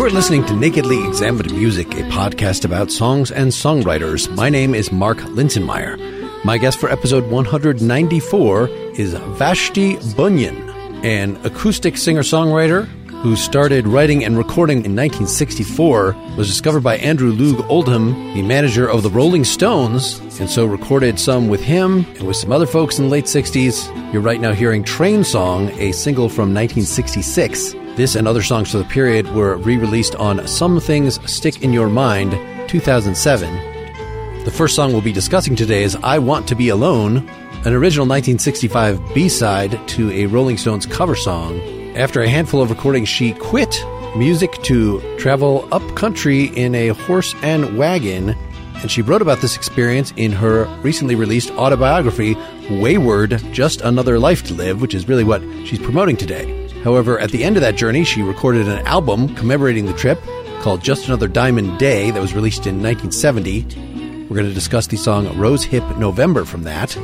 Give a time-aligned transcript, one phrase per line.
[0.00, 4.34] You're listening to Nakedly Examined Music, a podcast about songs and songwriters.
[4.34, 6.42] My name is Mark Linsenmayer.
[6.42, 8.68] My guest for episode 194
[8.98, 10.70] is Vashti Bunyan,
[11.04, 12.86] an acoustic singer-songwriter
[13.20, 18.88] who started writing and recording in 1964, was discovered by Andrew Loog Oldham, the manager
[18.88, 22.98] of the Rolling Stones, and so recorded some with him and with some other folks
[22.98, 24.14] in the late 60s.
[24.14, 27.74] You're right now hearing Train Song, a single from 1966.
[27.96, 31.72] This and other songs for the period were re released on Some Things Stick in
[31.72, 32.30] Your Mind
[32.68, 34.44] 2007.
[34.44, 37.28] The first song we'll be discussing today is I Want to Be Alone,
[37.64, 41.60] an original 1965 B side to a Rolling Stones cover song.
[41.96, 43.84] After a handful of recordings, she quit
[44.16, 48.30] music to travel up country in a horse and wagon,
[48.76, 52.36] and she wrote about this experience in her recently released autobiography,
[52.70, 56.69] Wayward Just Another Life to Live, which is really what she's promoting today.
[56.82, 60.20] However, at the end of that journey, she recorded an album commemorating the trip
[60.60, 64.26] called Just Another Diamond Day that was released in 1970.
[64.28, 66.96] We're going to discuss the song Rose Hip November from that.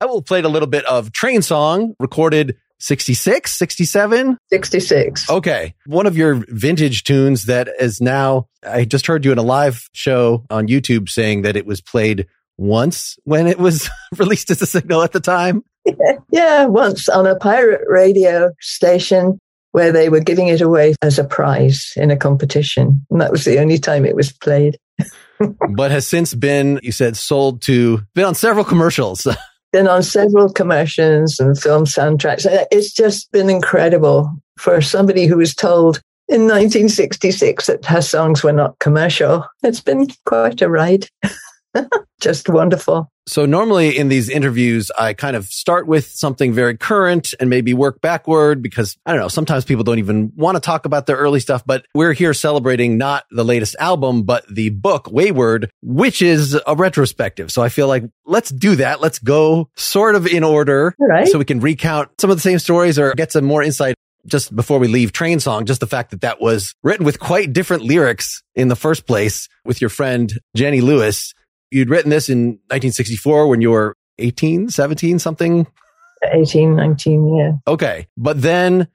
[0.00, 4.38] I will play a little bit of Train Song recorded 66, 67?
[4.50, 5.30] 66.
[5.30, 5.74] Okay.
[5.86, 9.88] One of your vintage tunes that is now, I just heard you in a live
[9.92, 12.26] show on YouTube saying that it was played
[12.58, 15.62] once when it was released as a signal at the time.
[16.32, 19.38] Yeah, once on a pirate radio station
[19.70, 23.06] where they were giving it away as a prize in a competition.
[23.10, 24.78] And that was the only time it was played.
[25.70, 29.26] but has since been, you said, sold to, been on several commercials.
[29.72, 32.46] Been on several commercials and film soundtracks.
[32.46, 38.42] Uh, it's just been incredible for somebody who was told in 1966 that her songs
[38.42, 39.46] were not commercial.
[39.62, 41.08] It's been quite a ride.
[42.20, 43.10] just wonderful.
[43.28, 47.74] So normally in these interviews, I kind of start with something very current and maybe
[47.74, 49.28] work backward because I don't know.
[49.28, 52.98] Sometimes people don't even want to talk about their early stuff, but we're here celebrating
[52.98, 57.50] not the latest album, but the book Wayward, which is a retrospective.
[57.50, 59.00] So I feel like let's do that.
[59.00, 61.26] Let's go sort of in order right.
[61.26, 64.54] so we can recount some of the same stories or get some more insight just
[64.54, 67.82] before we leave train song, just the fact that that was written with quite different
[67.82, 71.32] lyrics in the first place with your friend Jenny Lewis
[71.70, 75.66] you'd written this in 1964 when you were 18, 17, something?
[76.32, 77.52] 18, 19, yeah.
[77.66, 78.08] Okay.
[78.16, 78.88] But then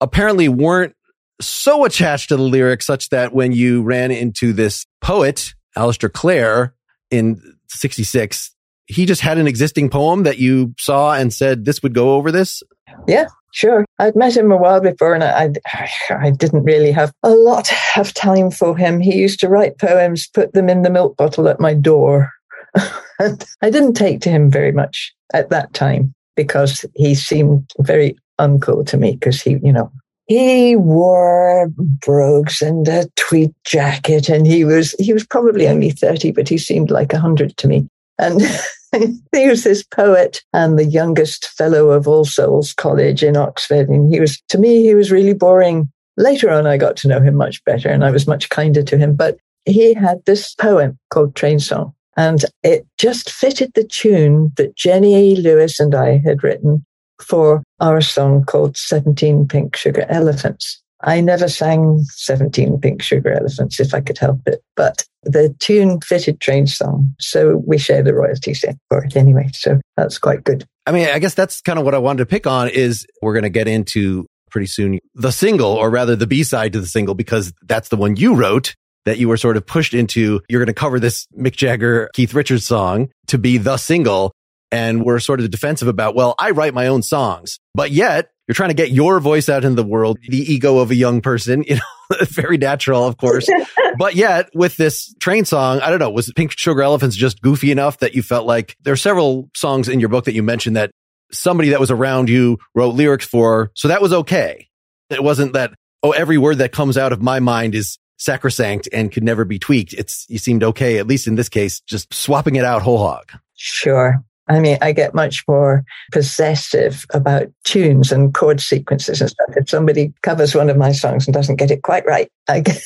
[0.00, 0.94] apparently weren't
[1.40, 6.74] so attached to the lyrics such that when you ran into this poet, Aleister Clare,
[7.10, 8.54] in 66,
[8.86, 12.32] he just had an existing poem that you saw and said this would go over
[12.32, 12.62] this?
[13.06, 13.84] Yeah, sure.
[13.98, 15.90] I'd met him a while before and I, I,
[16.26, 19.00] I, didn't really have a lot of time for him.
[19.00, 22.30] He used to write poems, put them in the milk bottle at my door.
[23.18, 28.16] and I didn't take to him very much at that time because he seemed very
[28.40, 29.92] uncool to me because he, you know,
[30.26, 36.32] he wore brogues and a tweed jacket and he was he was probably only 30
[36.32, 37.86] but he seemed like a 100 to me
[38.18, 38.40] and
[39.32, 43.88] he was this poet and the youngest fellow of All Souls College in Oxford.
[43.88, 45.90] And he was, to me, he was really boring.
[46.16, 48.98] Later on, I got to know him much better and I was much kinder to
[48.98, 49.14] him.
[49.16, 51.94] But he had this poem called Train Song.
[52.16, 56.84] And it just fitted the tune that Jenny Lewis and I had written
[57.22, 60.81] for our song called 17 Pink Sugar Elephants.
[61.02, 66.00] I never sang 17 Pink Sugar Elephants if I could help it, but the tune
[66.00, 67.14] fitted Train Song.
[67.18, 69.50] So we share the royalties for it anyway.
[69.52, 70.64] So that's quite good.
[70.86, 73.34] I mean, I guess that's kind of what I wanted to pick on is we're
[73.34, 76.86] going to get into pretty soon the single or rather the B side to the
[76.86, 78.74] single because that's the one you wrote
[79.04, 80.40] that you were sort of pushed into.
[80.48, 84.32] You're going to cover this Mick Jagger, Keith Richards song to be the single.
[84.70, 88.56] And we're sort of defensive about, well, I write my own songs, but yet you're
[88.66, 91.64] trying to get your voice out in the world, the ego of a young person,
[91.66, 93.48] you know, very natural, of course.
[93.98, 97.72] but yet with this train song, I don't know, was Pink Sugar Elephants just goofy
[97.72, 100.76] enough that you felt like there are several songs in your book that you mentioned
[100.76, 100.90] that
[101.30, 103.70] somebody that was around you wrote lyrics for.
[103.74, 104.68] So that was okay.
[105.08, 105.72] It wasn't that
[106.02, 109.58] oh, every word that comes out of my mind is sacrosanct and could never be
[109.58, 109.94] tweaked.
[109.94, 113.32] It's, you seemed okay, at least in this case, just swapping it out whole hog.
[113.54, 114.22] Sure.
[114.48, 119.56] I mean, I get much more possessive about tunes and chord sequences and stuff.
[119.56, 122.82] If somebody covers one of my songs and doesn't get it quite right, I get,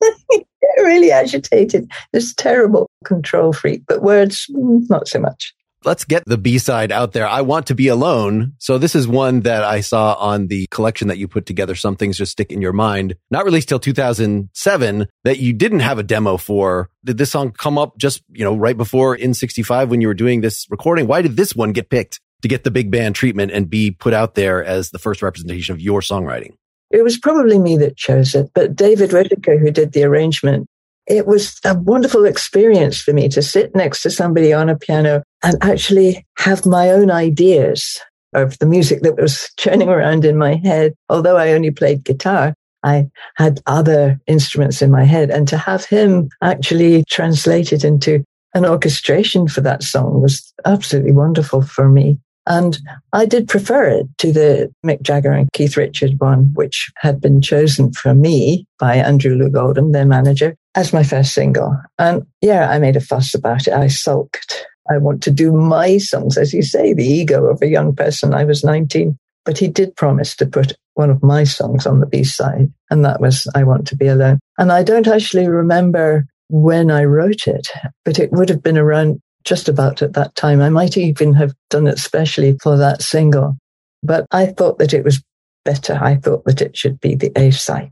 [0.78, 1.90] really agitated.
[2.12, 6.92] This terrible control freak, but words, mm, not so much let's get the B side
[6.92, 7.26] out there.
[7.26, 8.54] I want to be alone.
[8.58, 11.74] So this is one that I saw on the collection that you put together.
[11.74, 13.16] Some things just stick in your mind.
[13.30, 16.90] Not released till 2007 that you didn't have a demo for.
[17.04, 20.14] Did this song come up just, you know, right before in 65 when you were
[20.14, 21.06] doing this recording?
[21.06, 24.14] Why did this one get picked to get the big band treatment and be put
[24.14, 26.54] out there as the first representation of your songwriting?
[26.90, 30.66] It was probably me that chose it, but David Whitaker, who did the arrangement,
[31.08, 35.22] it was a wonderful experience for me to sit next to somebody on a piano
[35.42, 37.98] and actually have my own ideas
[38.34, 40.94] of the music that was churning around in my head.
[41.08, 45.30] Although I only played guitar, I had other instruments in my head.
[45.30, 48.22] And to have him actually translate it into
[48.54, 52.18] an orchestration for that song was absolutely wonderful for me.
[52.48, 52.78] And
[53.12, 57.42] I did prefer it to the Mick Jagger and Keith Richard one, which had been
[57.42, 61.76] chosen for me by Andrew Loog Oldham, their manager, as my first single.
[61.98, 63.74] And yeah, I made a fuss about it.
[63.74, 64.66] I sulked.
[64.90, 68.32] I want to do my songs, as you say, the ego of a young person.
[68.32, 72.06] I was 19, but he did promise to put one of my songs on the
[72.06, 72.72] B side.
[72.90, 74.38] And that was I Want to Be Alone.
[74.56, 77.68] And I don't actually remember when I wrote it,
[78.06, 80.60] but it would have been around just about at that time.
[80.60, 83.56] I might even have done it specially for that single,
[84.02, 85.22] but I thought that it was
[85.64, 85.98] better.
[86.00, 87.90] I thought that it should be the A side.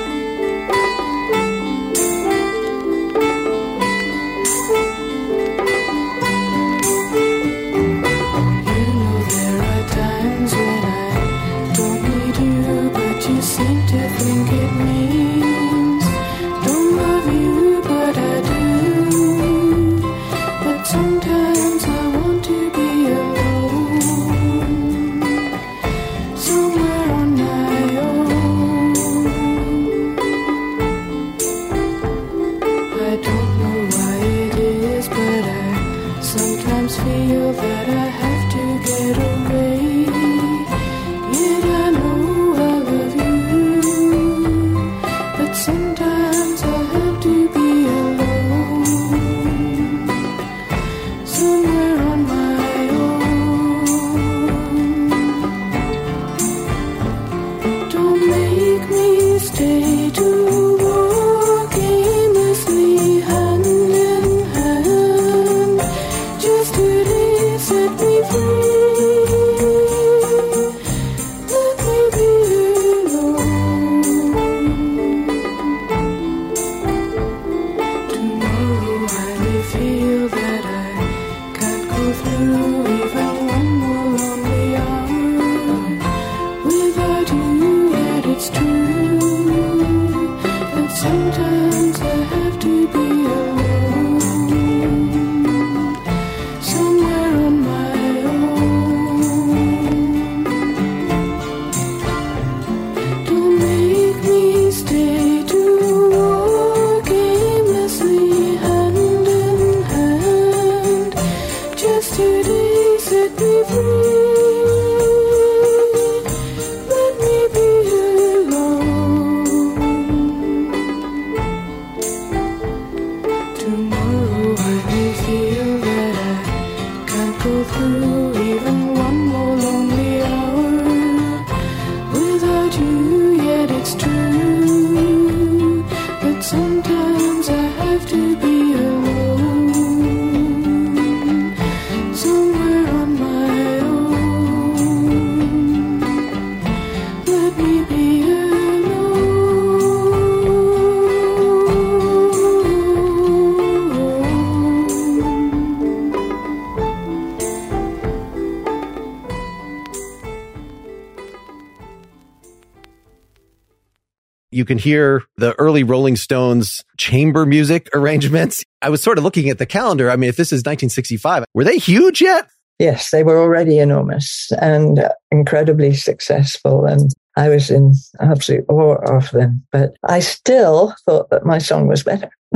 [164.67, 168.65] can hear the early Rolling Stones chamber music arrangements.
[168.83, 170.11] I was sort of looking at the calendar.
[170.11, 172.49] I mean, if this is 1965, were they huge yet?
[172.79, 176.85] Yes, they were already enormous and incredibly successful.
[176.85, 179.65] And I was in absolute awe of them.
[179.73, 182.29] But I still thought that my song was better.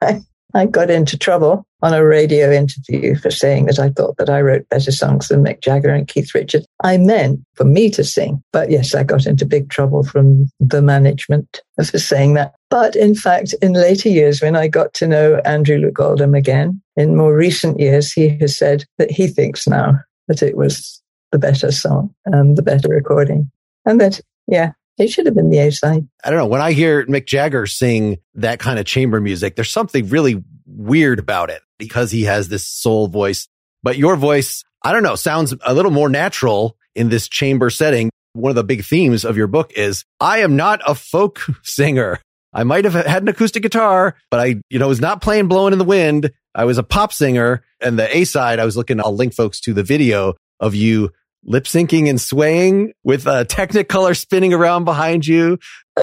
[0.00, 0.22] I
[0.66, 4.68] got into trouble on a radio interview for saying that I thought that I wrote
[4.68, 6.66] better songs than Mick Jagger and Keith Richards.
[6.82, 8.42] I meant for me to sing.
[8.52, 12.54] But yes, I got into big trouble from the management for saying that.
[12.68, 16.80] But in fact, in later years, when I got to know Andrew Loog Oldham again,
[16.96, 21.00] in more recent years, he has said that he thinks now that it was
[21.32, 23.50] the better song and the better recording.
[23.86, 26.06] And that, yeah, it should have been the A side.
[26.22, 26.46] I don't know.
[26.46, 31.18] When I hear Mick Jagger sing that kind of chamber music, there's something really weird
[31.18, 33.48] about it because he has this soul voice.
[33.82, 38.10] But your voice, I don't know, sounds a little more natural in this chamber setting.
[38.34, 42.20] One of the big themes of your book is I am not a folk singer.
[42.52, 45.72] I might have had an acoustic guitar, but I, you know, was not playing blowing
[45.72, 46.32] in the wind.
[46.54, 47.62] I was a pop singer.
[47.80, 51.10] And the A side, I was looking, I'll link folks to the video of you
[51.44, 55.58] lip syncing and swaying with a Technicolor spinning around behind you.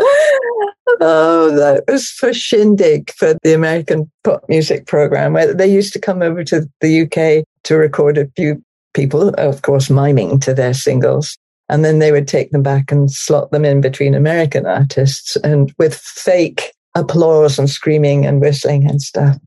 [1.00, 6.00] Oh, that was for Shindig for the American pop music program, where they used to
[6.00, 8.64] come over to the UK to record a few
[8.94, 11.38] people, of course, miming to their singles.
[11.70, 15.72] And then they would take them back and slot them in between American artists and
[15.78, 19.38] with fake applause and screaming and whistling and stuff.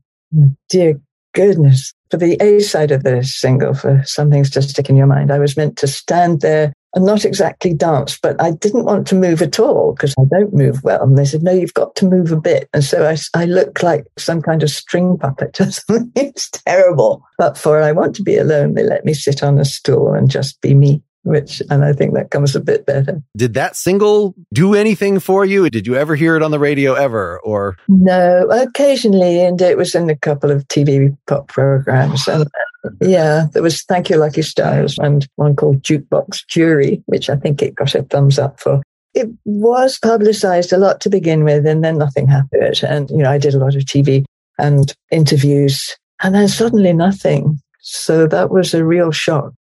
[0.69, 1.01] Dear
[1.33, 5.31] goodness for the A side of the single, for Something's to Stick in Your Mind,
[5.31, 9.15] I was meant to stand there and not exactly dance, but I didn't want to
[9.15, 11.01] move at all because I don't move well.
[11.01, 12.67] And they said, no, you've got to move a bit.
[12.73, 16.11] And so I, I look like some kind of string puppet or something.
[16.15, 17.25] It's terrible.
[17.37, 20.29] But for I Want to Be Alone, they let me sit on a stool and
[20.29, 23.21] just be me which, and I think that comes a bit better.
[23.37, 25.69] Did that single do anything for you?
[25.69, 27.77] Did you ever hear it on the radio ever or?
[27.87, 29.43] No, occasionally.
[29.43, 32.27] And it was in a couple of TV pop programs.
[32.27, 32.47] And
[33.01, 37.61] yeah, there was Thank You Lucky Stars and one called Jukebox Jury, which I think
[37.61, 38.81] it got a thumbs up for.
[39.13, 42.81] It was publicized a lot to begin with, and then nothing happened.
[42.81, 44.23] And, you know, I did a lot of TV
[44.57, 47.59] and interviews, and then suddenly nothing.
[47.81, 49.53] So that was a real shock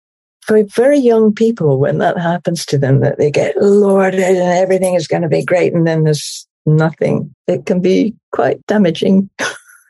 [0.49, 4.95] for very young people, when that happens to them, that they get lorded and everything
[4.95, 9.29] is going to be great, and then there's nothing, it can be quite damaging,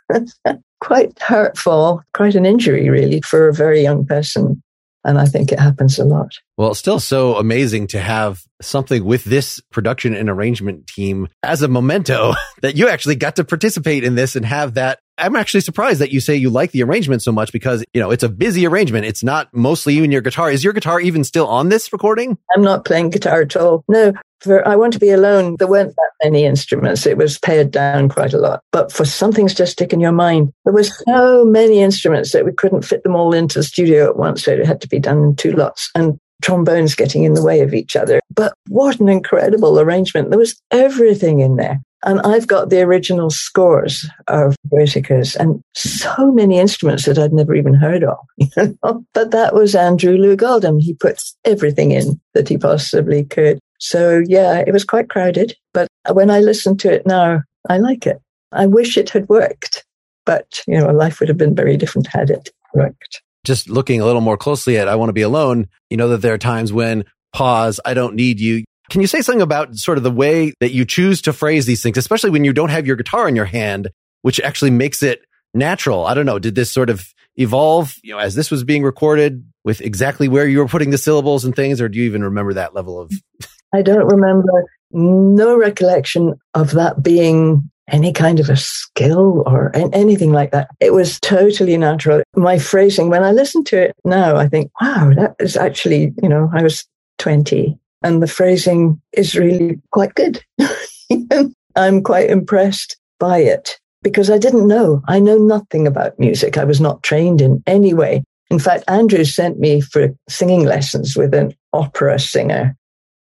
[0.82, 4.62] quite hurtful, quite an injury, really, for a very young person.
[5.06, 6.34] And I think it happens a lot.
[6.58, 11.62] Well, it's still so amazing to have something with this production and arrangement team as
[11.62, 15.62] a memento that you actually got to participate in this and have that I'm actually
[15.62, 18.30] surprised that you say you like the arrangement so much because, you know, it's a
[18.30, 19.06] busy arrangement.
[19.06, 20.52] It's not mostly you and your guitar.
[20.52, 22.38] Is your guitar even still on this recording?
[22.56, 23.84] I'm not playing guitar at all.
[23.88, 27.06] No, for I Want to Be Alone, there weren't that many instruments.
[27.06, 28.62] It was pared down quite a lot.
[28.72, 32.54] But for Something's Just Stick in Your Mind, there was so many instruments that we
[32.54, 34.44] couldn't fit them all into the studio at once.
[34.44, 35.90] So it had to be done in two lots.
[35.96, 38.22] And trombones getting in the way of each other.
[38.34, 40.30] But what an incredible arrangement.
[40.30, 41.82] There was everything in there.
[42.06, 47.54] And I've got the original scores of Brassicas and so many instruments that I'd never
[47.56, 48.18] even heard of.
[48.56, 49.06] You know?
[49.14, 50.80] But that was Andrew Loog Oldham.
[50.80, 53.60] He puts everything in that he possibly could.
[53.80, 55.56] So yeah, it was quite crowded.
[55.74, 58.22] But when I listen to it now, I like it.
[58.52, 59.86] I wish it had worked.
[60.26, 63.22] But, you know, life would have been very different had it worked.
[63.46, 66.22] Just looking a little more closely at I Want to Be Alone, you know that
[66.22, 68.64] there are times when pause, I don't need you.
[68.90, 71.84] Can you say something about sort of the way that you choose to phrase these
[71.84, 73.90] things, especially when you don't have your guitar in your hand,
[74.22, 75.22] which actually makes it
[75.54, 76.06] natural?
[76.06, 76.40] I don't know.
[76.40, 80.48] Did this sort of evolve, you know, as this was being recorded with exactly where
[80.48, 83.12] you were putting the syllables and things, or do you even remember that level of?
[83.74, 90.32] I don't remember no recollection of that being any kind of a skill or anything
[90.32, 90.70] like that.
[90.80, 92.24] It was totally natural.
[92.36, 96.30] My phrasing, when I listen to it now, I think, wow, that is actually, you
[96.30, 96.86] know, I was
[97.20, 100.44] 20 and the phrasing is really quite good.
[101.76, 105.02] I'm quite impressed by it because I didn't know.
[105.08, 106.58] I know nothing about music.
[106.58, 108.24] I was not trained in any way.
[108.50, 112.76] In fact, Andrew sent me for singing lessons with an opera singer.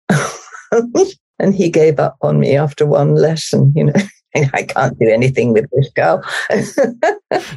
[1.38, 3.92] and he gave up on me after one lesson, you know.
[4.54, 6.22] I can't do anything with this girl.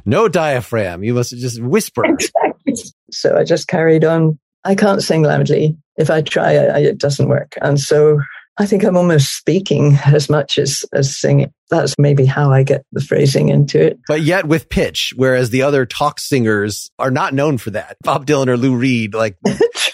[0.05, 1.03] no diaphragm.
[1.03, 2.05] You must just whisper.
[2.05, 2.75] Exactly.
[3.11, 4.39] So I just carried on.
[4.63, 7.53] I can't sing loudly if I try, it doesn't work.
[7.61, 8.19] And so
[8.57, 11.51] I think I'm almost speaking as much as, as singing.
[11.69, 13.99] That's maybe how I get the phrasing into it.
[14.07, 17.97] But yet with pitch, whereas the other talk singers are not known for that.
[18.03, 19.37] Bob Dylan or Lou Reed, like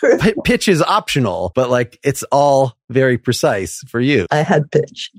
[0.02, 4.26] p- pitch is optional, but like it's all very precise for you.
[4.32, 5.12] I had pitch.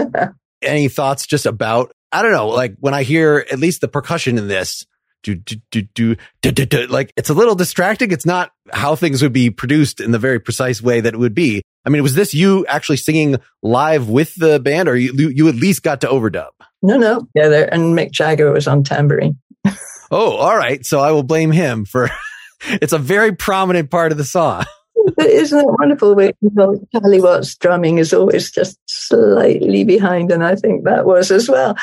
[0.62, 4.38] Any thoughts just about, I don't know, like when I hear at least the percussion
[4.38, 4.86] in this,
[5.22, 6.86] do, do, do, do, do, do, do.
[6.86, 8.10] Like it's a little distracting.
[8.10, 11.34] It's not how things would be produced in the very precise way that it would
[11.34, 11.62] be.
[11.84, 15.54] I mean, was this you actually singing live with the band or you, you at
[15.54, 16.50] least got to overdub?
[16.82, 17.64] No, no, together.
[17.64, 19.38] And Mick Jagger was on tambourine.
[20.10, 20.84] oh, all right.
[20.84, 22.10] So I will blame him for.
[22.68, 24.64] it's a very prominent part of the song.
[25.16, 26.20] But isn't it wonderful?
[26.20, 31.30] You know, Charlie Watts drumming is always just slightly behind, and I think that was
[31.30, 31.76] as well.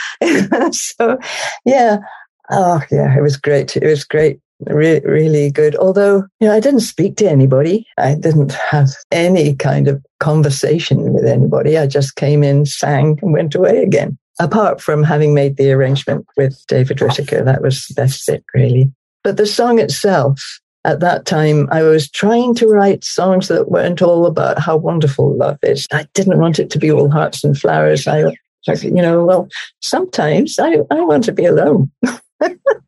[0.71, 1.17] so,
[1.65, 1.97] yeah,
[2.49, 3.75] oh yeah, it was great.
[3.77, 5.75] It was great Re- really good.
[5.75, 7.85] Although, you know, I didn't speak to anybody.
[7.97, 11.77] I didn't have any kind of conversation with anybody.
[11.77, 14.17] I just came in, sang, and went away again.
[14.39, 18.91] Apart from having made the arrangement with David Whitaker, that was that's it really.
[19.23, 20.41] But the song itself,
[20.83, 25.35] at that time, I was trying to write songs that weren't all about how wonderful
[25.35, 25.87] love is.
[25.91, 28.07] I didn't want it to be all hearts and flowers.
[28.07, 28.35] I,
[28.81, 29.47] you know, well,
[29.81, 31.91] sometimes I, I want to be alone.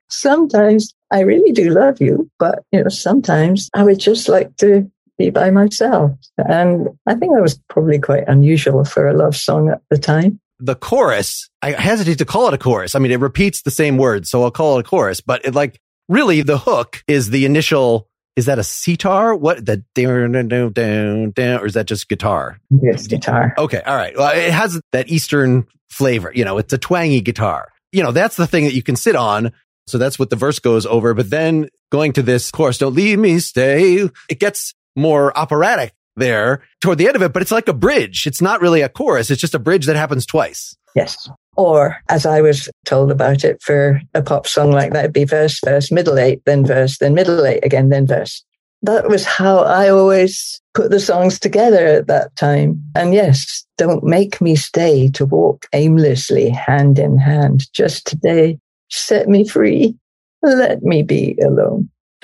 [0.09, 4.89] sometimes I really do love you, but you know, sometimes I would just like to
[5.17, 6.11] be by myself.
[6.37, 10.39] And I think that was probably quite unusual for a love song at the time.
[10.59, 12.95] The chorus, I hesitate to call it a chorus.
[12.95, 15.53] I mean, it repeats the same words, so I'll call it a chorus, but it
[15.53, 19.35] like really the hook is the initial is that a sitar?
[19.35, 22.59] What the down down down down, or is that just guitar?
[22.69, 23.55] Yes, guitar.
[23.57, 24.15] Okay, all right.
[24.15, 26.31] Well, it has that Eastern flavor.
[26.33, 27.69] You know, it's a twangy guitar.
[27.91, 29.51] You know, that's the thing that you can sit on
[29.87, 31.13] so that's what the verse goes over.
[31.13, 34.07] But then going to this chorus, don't leave me, stay.
[34.29, 38.27] It gets more operatic there toward the end of it, but it's like a bridge.
[38.27, 39.31] It's not really a chorus.
[39.31, 40.75] It's just a bridge that happens twice.
[40.95, 41.29] Yes.
[41.55, 45.23] Or as I was told about it for a pop song like that, it'd be
[45.23, 48.43] verse, verse, middle eight, then verse, then middle eight again, then verse.
[48.83, 52.83] That was how I always put the songs together at that time.
[52.95, 57.65] And yes, don't make me stay to walk aimlessly hand in hand.
[57.73, 59.95] Just today, set me free.
[60.43, 61.89] Let me be alone.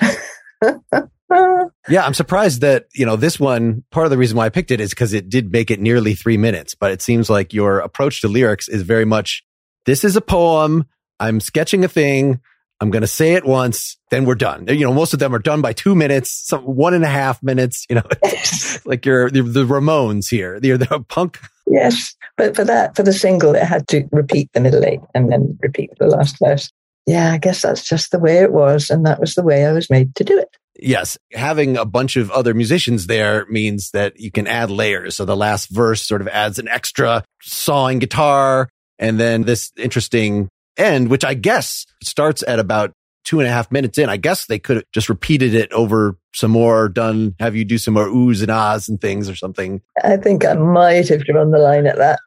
[1.88, 4.70] yeah, I'm surprised that, you know, this one, part of the reason why I picked
[4.70, 7.80] it is because it did make it nearly three minutes, but it seems like your
[7.80, 9.44] approach to lyrics is very much,
[9.86, 10.86] this is a poem.
[11.18, 12.40] I'm sketching a thing.
[12.80, 14.66] I'm going to say it once, then we're done.
[14.68, 17.42] You know, most of them are done by two minutes, some one and a half
[17.42, 18.02] minutes, you know,
[18.84, 20.58] like you're the, the Ramones here.
[20.62, 24.60] You're the punk Yes, but for that, for the single, it had to repeat the
[24.60, 26.70] middle eight and then repeat the last verse.
[27.06, 28.90] Yeah, I guess that's just the way it was.
[28.90, 30.48] And that was the way I was made to do it.
[30.78, 31.16] Yes.
[31.32, 35.16] Having a bunch of other musicians there means that you can add layers.
[35.16, 40.48] So the last verse sort of adds an extra sawing guitar and then this interesting
[40.76, 42.92] end, which I guess starts at about
[43.24, 44.08] two and a half minutes in.
[44.08, 47.78] I guess they could have just repeated it over some more, done, have you do
[47.78, 49.80] some more oohs and ahs and things or something.
[50.02, 52.20] I think I might have drawn the line at that.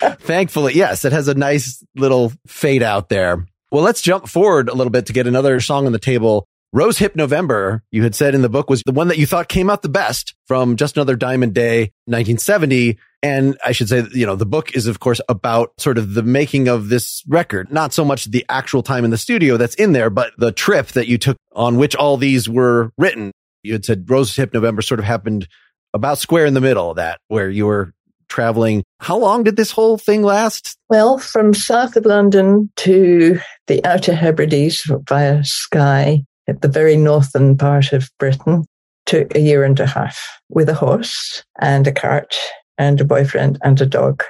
[0.20, 3.46] Thankfully, yes, it has a nice little fade out there.
[3.70, 6.46] Well, let's jump forward a little bit to get another song on the table.
[6.74, 9.46] Rose Hip November, you had said in the book, was the one that you thought
[9.46, 12.98] came out the best from Just Another Diamond Day, 1970.
[13.22, 16.24] And I should say, you know, the book is, of course, about sort of the
[16.24, 19.92] making of this record, not so much the actual time in the studio that's in
[19.92, 23.30] there, but the trip that you took on which all these were written.
[23.62, 25.46] You had said Rose Hip November sort of happened
[25.94, 27.92] about square in the middle of that, where you were
[28.26, 28.82] traveling.
[28.98, 30.76] How long did this whole thing last?
[30.90, 37.56] Well, from south of London to the Outer Hebrides via Skye at the very northern
[37.56, 38.64] part of Britain
[39.06, 42.34] took a year and a half with a horse and a cart
[42.78, 44.22] and a boyfriend and a dog.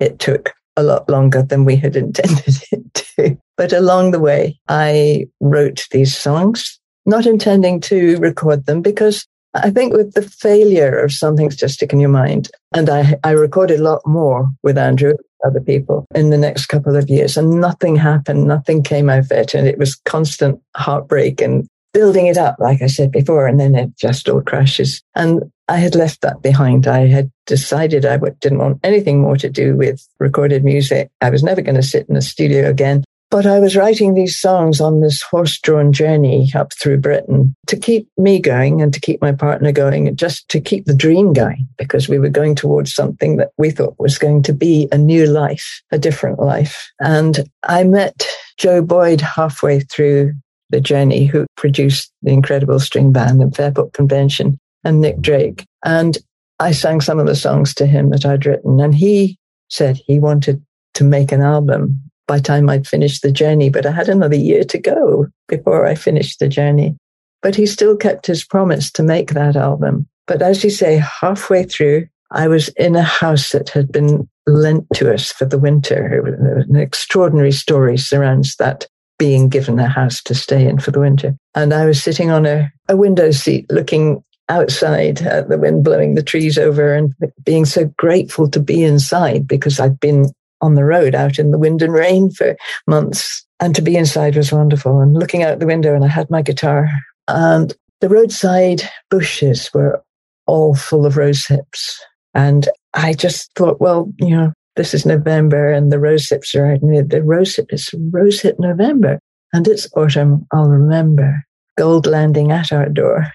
[0.00, 3.38] It took a lot longer than we had intended it to.
[3.56, 9.70] But along the way, I wrote these songs, not intending to record them because I
[9.70, 12.50] think with the failure of something's just stick in your mind.
[12.74, 15.14] And I, I recorded a lot more with Andrew,
[15.44, 18.46] other people in the next couple of years and nothing happened.
[18.46, 19.54] Nothing came of it.
[19.54, 23.74] And it was constant heartbreak and building it up, like I said before, and then
[23.74, 25.02] it just all crashes.
[25.14, 26.86] And I had left that behind.
[26.86, 31.10] I had decided I didn't want anything more to do with recorded music.
[31.20, 33.04] I was never going to sit in a studio again.
[33.30, 37.76] But I was writing these songs on this horse drawn journey up through Britain to
[37.76, 41.34] keep me going and to keep my partner going and just to keep the dream
[41.34, 44.98] going because we were going towards something that we thought was going to be a
[44.98, 46.90] new life, a different life.
[47.00, 50.32] And I met Joe Boyd halfway through
[50.70, 55.66] the journey who produced the incredible string band and Fairport Convention and Nick Drake.
[55.84, 56.16] And
[56.60, 59.38] I sang some of the songs to him that I'd written and he
[59.68, 60.64] said he wanted
[60.94, 64.62] to make an album by time I'd finished the journey, but I had another year
[64.62, 66.96] to go before I finished the journey.
[67.42, 70.06] But he still kept his promise to make that album.
[70.28, 74.86] But as you say, halfway through, I was in a house that had been lent
[74.94, 76.64] to us for the winter.
[76.68, 78.86] An extraordinary story surrounds that
[79.18, 81.34] being given a house to stay in for the winter.
[81.54, 86.14] And I was sitting on a, a window seat looking outside at the wind blowing
[86.14, 87.14] the trees over and
[87.44, 91.58] being so grateful to be inside because I'd been on the road out in the
[91.58, 93.44] wind and rain for months.
[93.60, 95.00] And to be inside was wonderful.
[95.00, 96.88] And looking out the window, and I had my guitar,
[97.26, 100.02] and the roadside bushes were
[100.46, 102.00] all full of rose hips.
[102.34, 106.66] And I just thought, well, you know, this is November and the rose hips are
[106.66, 106.80] out.
[106.82, 109.18] And the rose hip is rose hip November.
[109.52, 111.42] And it's autumn, I'll remember.
[111.76, 113.26] Gold landing at our door.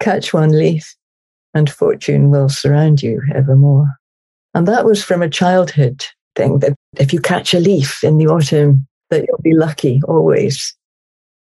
[0.00, 0.94] Catch one leaf,
[1.54, 3.88] and fortune will surround you evermore.
[4.54, 6.04] And that was from a childhood
[6.36, 10.74] thing that if you catch a leaf in the autumn, that you'll be lucky always.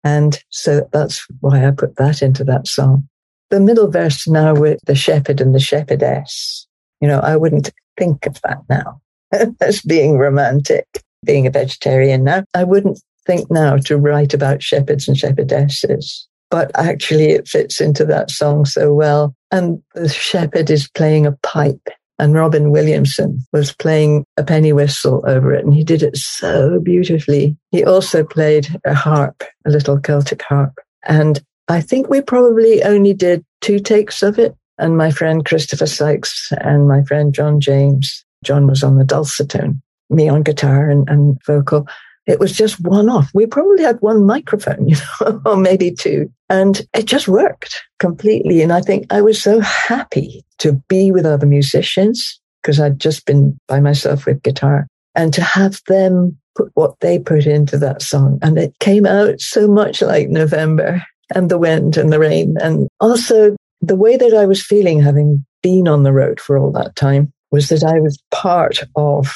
[0.05, 3.09] And so that's why I put that into that song.
[3.51, 6.67] The middle verse now with the shepherd and the shepherdess,
[7.01, 9.01] you know, I wouldn't think of that now
[9.61, 10.87] as being romantic,
[11.25, 12.45] being a vegetarian now.
[12.55, 18.05] I wouldn't think now to write about shepherds and shepherdesses, but actually it fits into
[18.07, 19.35] that song so well.
[19.51, 25.23] And the shepherd is playing a pipe and Robin Williamson was playing a penny whistle
[25.27, 27.57] over it, and he did it so beautifully.
[27.71, 30.79] He also played a harp, a little Celtic harp.
[31.07, 34.55] And I think we probably only did two takes of it.
[34.79, 39.81] And my friend Christopher Sykes and my friend John James, John was on the dulcitone,
[40.11, 41.87] me on guitar and, and vocal.
[42.29, 43.31] It was just one off.
[43.33, 46.31] We probably had one microphone, you know, or maybe two.
[46.49, 48.63] And it just worked completely.
[48.63, 53.25] And I think I was so happy to be with other musicians because I'd just
[53.27, 58.03] been by myself with guitar and to have them put what they put into that
[58.03, 58.39] song.
[58.43, 61.03] And it came out so much like November
[61.35, 62.57] and the wind and the rain.
[62.61, 66.73] And also the way that I was feeling having been on the road for all
[66.73, 69.35] that time was that I was part of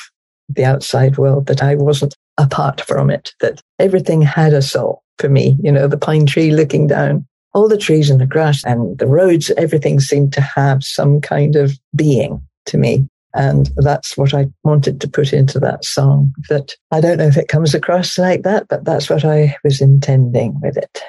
[0.48, 5.28] the outside world, that I wasn't apart from it, that everything had a soul for
[5.28, 5.56] me.
[5.62, 9.06] You know, the pine tree looking down, all the trees and the grass and the
[9.06, 13.06] roads, everything seemed to have some kind of being to me.
[13.34, 16.34] And that's what I wanted to put into that song.
[16.48, 19.80] That I don't know if it comes across like that, but that's what I was
[19.80, 21.02] intending with it.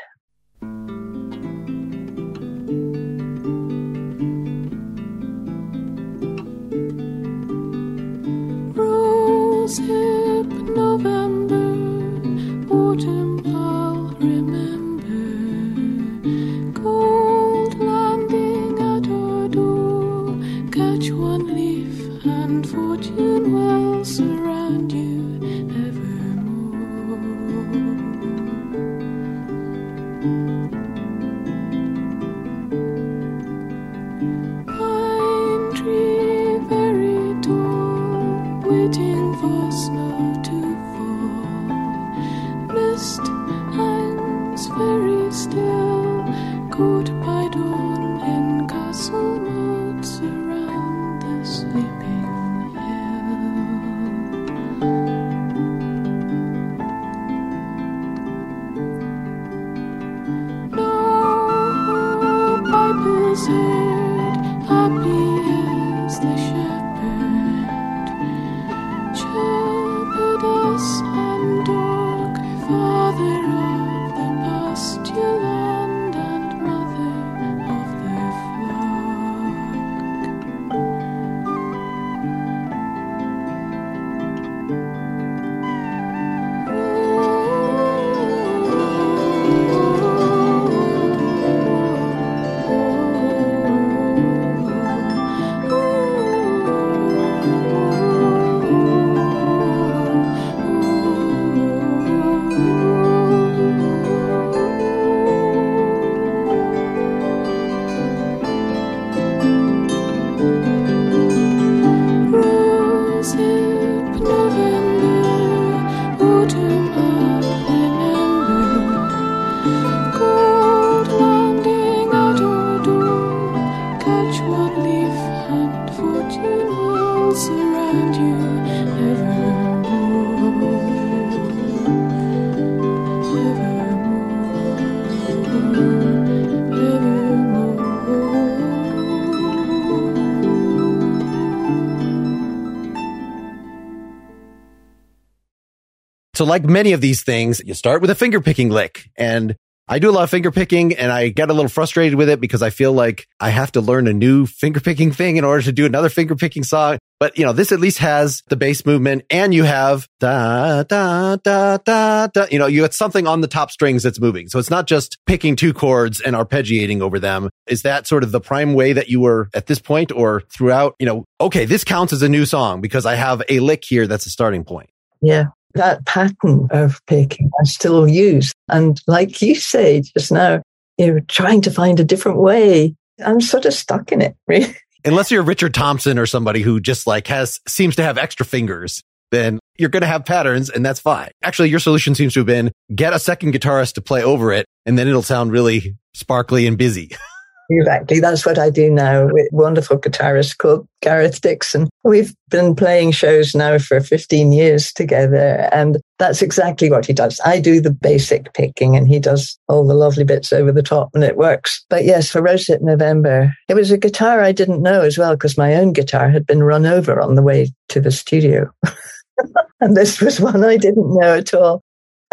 [146.43, 149.55] So like many of these things, you start with a finger picking lick and
[149.87, 152.41] I do a lot of finger picking and I get a little frustrated with it
[152.41, 155.63] because I feel like I have to learn a new finger picking thing in order
[155.63, 156.97] to do another finger picking song.
[157.17, 161.37] But you know, this at least has the bass movement and you have da, da,
[161.37, 162.45] da, da, da.
[162.51, 164.49] You know, you got something on the top strings that's moving.
[164.49, 167.51] So it's not just picking two chords and arpeggiating over them.
[167.67, 170.95] Is that sort of the prime way that you were at this point or throughout?
[170.99, 174.07] You know, okay, this counts as a new song because I have a lick here
[174.07, 174.89] that's a starting point.
[175.21, 178.51] Yeah that pattern of picking I still use.
[178.69, 180.61] And like you say just now,
[180.97, 182.95] you're trying to find a different way.
[183.23, 184.75] I'm sort of stuck in it, really.
[185.05, 189.03] Unless you're Richard Thompson or somebody who just like has, seems to have extra fingers,
[189.31, 191.31] then you're going to have patterns and that's fine.
[191.41, 194.65] Actually, your solution seems to have been get a second guitarist to play over it
[194.85, 197.11] and then it'll sound really sparkly and busy.
[197.69, 198.19] Exactly.
[198.19, 201.89] That's what I do now with wonderful guitarist called Gareth Dixon.
[202.03, 205.69] We've been playing shows now for 15 years together.
[205.71, 207.39] And that's exactly what he does.
[207.45, 211.09] I do the basic picking and he does all the lovely bits over the top
[211.13, 211.83] and it works.
[211.89, 215.57] But yes, for Rosehip November, it was a guitar I didn't know as well because
[215.57, 218.69] my own guitar had been run over on the way to the studio.
[219.79, 221.81] and this was one I didn't know at all.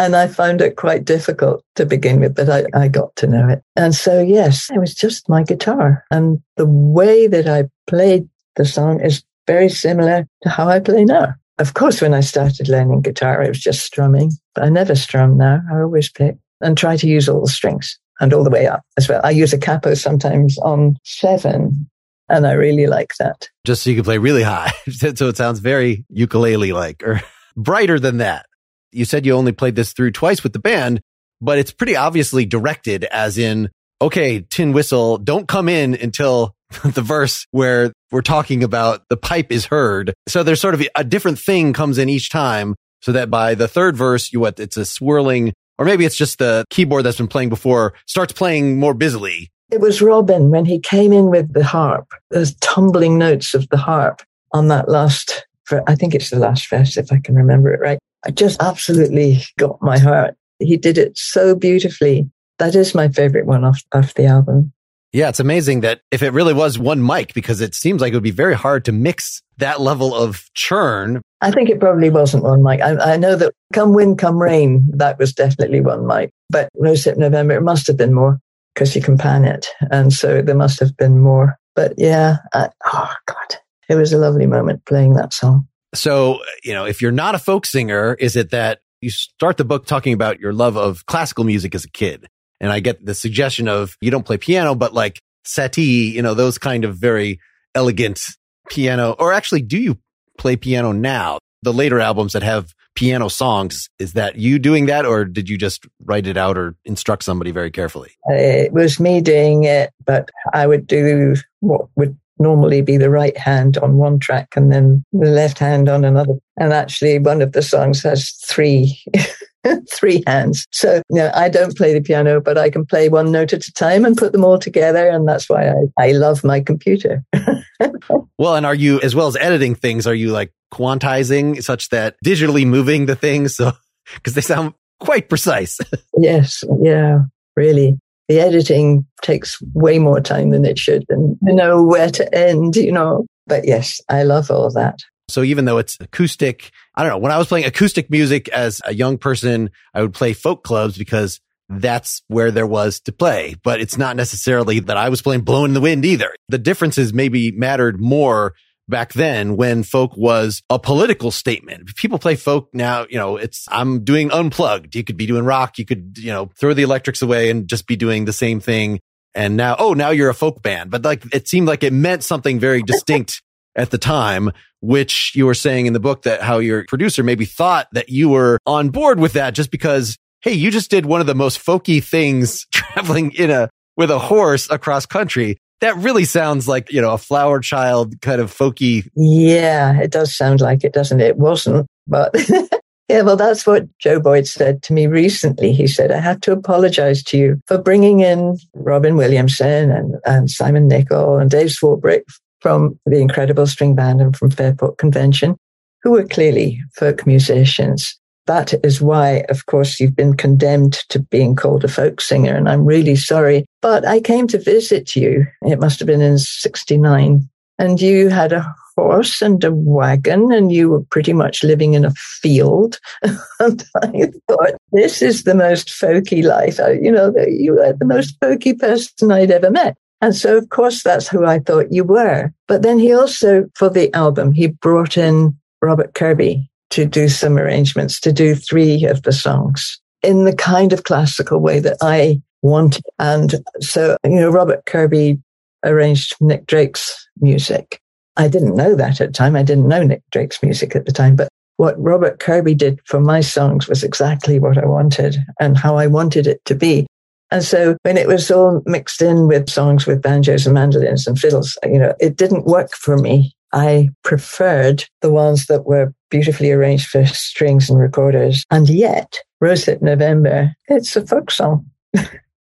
[0.01, 3.47] And I found it quite difficult to begin with, but I, I got to know
[3.49, 3.61] it.
[3.75, 6.03] And so, yes, it was just my guitar.
[6.09, 11.05] And the way that I played the song is very similar to how I play
[11.05, 11.35] now.
[11.59, 15.37] Of course, when I started learning guitar, it was just strumming, but I never strum
[15.37, 15.61] now.
[15.71, 18.81] I always pick and try to use all the strings and all the way up
[18.97, 19.21] as well.
[19.23, 21.87] I use a capo sometimes on seven,
[22.27, 23.49] and I really like that.
[23.67, 24.71] Just so you can play really high.
[24.89, 27.21] so it sounds very ukulele like or
[27.55, 28.47] brighter than that
[28.91, 31.01] you said you only played this through twice with the band,
[31.41, 33.69] but it's pretty obviously directed as in,
[34.01, 39.51] okay, tin whistle, don't come in until the verse where we're talking about the pipe
[39.51, 40.13] is heard.
[40.27, 43.67] So there's sort of a different thing comes in each time so that by the
[43.67, 47.27] third verse, you what, it's a swirling, or maybe it's just the keyboard that's been
[47.27, 49.49] playing before starts playing more busily.
[49.71, 53.77] It was Robin when he came in with the harp, those tumbling notes of the
[53.77, 55.47] harp on that last,
[55.87, 57.97] I think it's the last verse, if I can remember it right.
[58.25, 60.35] I just absolutely got my heart.
[60.59, 62.29] He did it so beautifully.
[62.59, 64.73] That is my favorite one off, off the album.
[65.13, 68.15] Yeah, it's amazing that if it really was one mic, because it seems like it
[68.15, 71.21] would be very hard to mix that level of churn.
[71.41, 72.79] I think it probably wasn't one mic.
[72.79, 76.31] I, I know that come wind, come rain, that was definitely one mic.
[76.49, 78.39] But Rosehip November, it must have been more
[78.73, 79.67] because you can pan it.
[79.91, 81.57] And so there must have been more.
[81.75, 83.55] But yeah, I, oh God,
[83.89, 85.67] it was a lovely moment playing that song.
[85.93, 89.65] So, you know, if you're not a folk singer, is it that you start the
[89.65, 92.27] book talking about your love of classical music as a kid?
[92.59, 96.33] And I get the suggestion of you don't play piano, but like Satie, you know,
[96.33, 97.39] those kind of very
[97.73, 98.21] elegant
[98.69, 99.97] piano, or actually, do you
[100.37, 101.39] play piano now?
[101.63, 105.57] The later albums that have piano songs, is that you doing that or did you
[105.57, 108.11] just write it out or instruct somebody very carefully?
[108.25, 113.37] It was me doing it, but I would do what would normally be the right
[113.37, 116.33] hand on one track and then the left hand on another.
[116.57, 119.01] And actually, one of the songs has three.
[119.91, 120.65] three hands.
[120.71, 123.67] So, you know, I don't play the piano, but I can play one note at
[123.67, 125.07] a time and put them all together.
[125.07, 127.23] And that's why I, I love my computer.
[128.39, 132.15] well, and are you, as well as editing things, are you like quantizing such that
[132.25, 133.55] digitally moving the things?
[133.55, 133.73] So,
[134.15, 135.79] because they sound quite precise.
[136.17, 136.63] yes.
[136.81, 137.19] Yeah,
[137.55, 142.35] really the editing takes way more time than it should and you know where to
[142.35, 143.25] end, you know.
[143.47, 144.99] But yes, I love all that.
[145.27, 148.81] So even though it's acoustic, I don't know, when I was playing acoustic music as
[148.85, 153.55] a young person, I would play folk clubs because that's where there was to play.
[153.63, 156.33] But it's not necessarily that I was playing blowing in the wind either.
[156.49, 158.53] The differences maybe mattered more
[158.91, 161.95] back then when folk was a political statement.
[161.95, 164.93] People play folk now, you know, it's, I'm doing unplugged.
[164.93, 165.79] You could be doing rock.
[165.79, 168.99] You could, you know, throw the electrics away and just be doing the same thing.
[169.33, 170.91] And now, oh, now you're a folk band.
[170.91, 173.41] But like, it seemed like it meant something very distinct
[173.75, 174.51] at the time,
[174.81, 178.29] which you were saying in the book that how your producer maybe thought that you
[178.29, 181.63] were on board with that just because, Hey, you just did one of the most
[181.63, 187.01] folky things traveling in a, with a horse across country that really sounds like, you
[187.01, 189.07] know, a flower child kind of folky.
[189.15, 191.31] Yeah, it does sound like it, doesn't it?
[191.31, 192.33] It wasn't, but
[193.09, 195.73] yeah, well, that's what Joe Boyd said to me recently.
[195.73, 200.49] He said, I have to apologize to you for bringing in Robin Williamson and, and
[200.49, 202.23] Simon Nicol and Dave Swarbrick
[202.59, 205.57] from the Incredible String Band and from Fairport Convention,
[206.03, 208.19] who were clearly folk musicians
[208.51, 212.53] that is why, of course, you've been condemned to being called a folk singer.
[212.53, 213.63] And I'm really sorry.
[213.81, 215.47] But I came to visit you.
[215.61, 217.47] It must have been in 69.
[217.79, 222.03] And you had a horse and a wagon, and you were pretty much living in
[222.03, 222.11] a
[222.41, 222.99] field.
[223.61, 226.77] and I thought, this is the most folky life.
[227.01, 229.95] You know, you were the most folky person I'd ever met.
[230.19, 232.51] And so, of course, that's who I thought you were.
[232.67, 237.57] But then he also, for the album, he brought in Robert Kirby to do some
[237.57, 242.41] arrangements, to do three of the songs in the kind of classical way that I
[242.61, 243.03] wanted.
[243.19, 245.39] And so, you know, Robert Kirby
[245.83, 247.99] arranged Nick Drake's music.
[248.37, 249.55] I didn't know that at the time.
[249.55, 253.19] I didn't know Nick Drake's music at the time, but what Robert Kirby did for
[253.19, 257.07] my songs was exactly what I wanted and how I wanted it to be.
[257.49, 261.37] And so when it was all mixed in with songs with banjos and mandolins and
[261.37, 263.53] fiddles, you know, it didn't work for me.
[263.73, 268.65] I preferred the ones that were beautifully arranged for strings and recorders.
[268.71, 271.85] And yet, Rose Hip November, it's a folk song.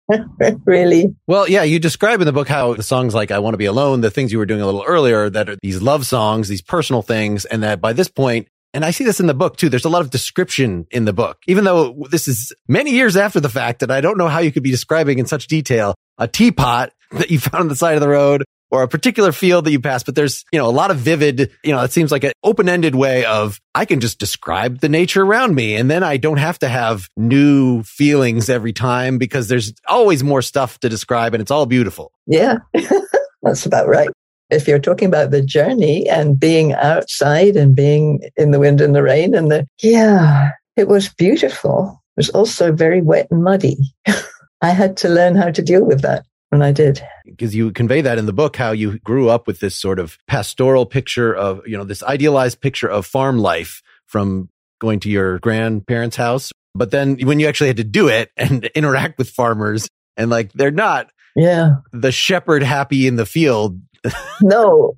[0.66, 1.16] really.
[1.28, 3.66] Well, yeah, you describe in the book how the songs like I Want to Be
[3.66, 6.62] Alone, the things you were doing a little earlier that are these love songs, these
[6.62, 9.70] personal things, and that by this point, and I see this in the book too.
[9.70, 13.40] There's a lot of description in the book, even though this is many years after
[13.40, 16.28] the fact that I don't know how you could be describing in such detail a
[16.28, 19.72] teapot that you found on the side of the road or a particular field that
[19.72, 22.24] you pass, But there's, you know, a lot of vivid, you know, it seems like
[22.24, 25.76] an open ended way of I can just describe the nature around me.
[25.76, 30.42] And then I don't have to have new feelings every time because there's always more
[30.42, 32.12] stuff to describe and it's all beautiful.
[32.26, 32.58] Yeah,
[33.44, 34.10] that's about right
[34.50, 38.96] if you're talking about the journey and being outside and being in the wind and
[38.96, 42.02] the rain and the, yeah, it was beautiful.
[42.16, 43.78] It was also very wet and muddy.
[44.62, 46.26] I had to learn how to deal with that.
[46.52, 47.02] And I did.
[47.26, 50.18] Because you convey that in the book, how you grew up with this sort of
[50.28, 55.40] pastoral picture of, you know, this idealized picture of farm life from going to your
[55.40, 56.52] grandparents' house.
[56.74, 60.54] But then when you actually had to do it and interact with farmers and like
[60.54, 63.82] they're not yeah the shepherd happy in the field
[64.42, 64.96] no,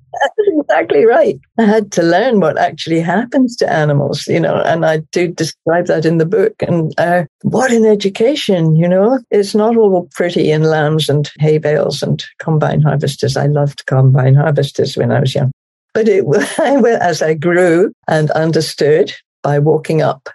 [0.60, 1.38] exactly right.
[1.58, 5.86] I had to learn what actually happens to animals, you know, and I do describe
[5.86, 6.54] that in the book.
[6.60, 11.58] And uh, what an education, you know, it's not all pretty in lambs and hay
[11.58, 13.36] bales and combine harvesters.
[13.36, 15.50] I loved combine harvesters when I was young.
[15.94, 16.24] But it,
[16.58, 20.28] as I grew and understood by walking up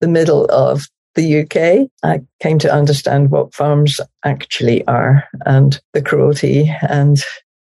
[0.00, 0.82] the middle of
[1.14, 7.22] the UK, I came to understand what farms actually are and the cruelty and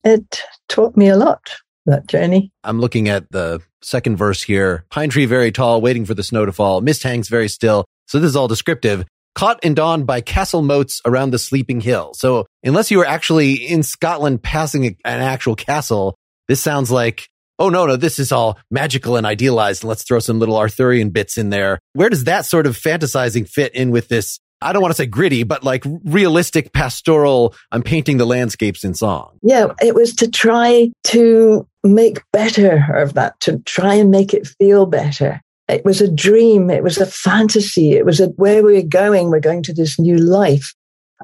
[0.04, 1.50] it taught me a lot,
[1.86, 2.52] that journey.
[2.64, 4.84] I'm looking at the second verse here.
[4.90, 6.80] Pine tree very tall, waiting for the snow to fall.
[6.80, 7.84] Mist hangs very still.
[8.06, 9.04] So this is all descriptive.
[9.34, 12.12] Caught in dawn by castle moats around the sleeping hill.
[12.14, 16.16] So unless you were actually in Scotland passing an actual castle,
[16.48, 19.84] this sounds like, oh no, no, this is all magical and idealized.
[19.84, 21.78] Let's throw some little Arthurian bits in there.
[21.94, 25.06] Where does that sort of fantasizing fit in with this I don't want to say
[25.06, 27.54] gritty, but like realistic pastoral.
[27.70, 29.38] I'm painting the landscapes in song.
[29.42, 34.46] Yeah, it was to try to make better of that, to try and make it
[34.46, 35.40] feel better.
[35.68, 36.70] It was a dream.
[36.70, 37.92] It was a fantasy.
[37.92, 39.30] It was a, where we we're going.
[39.30, 40.74] We're going to this new life.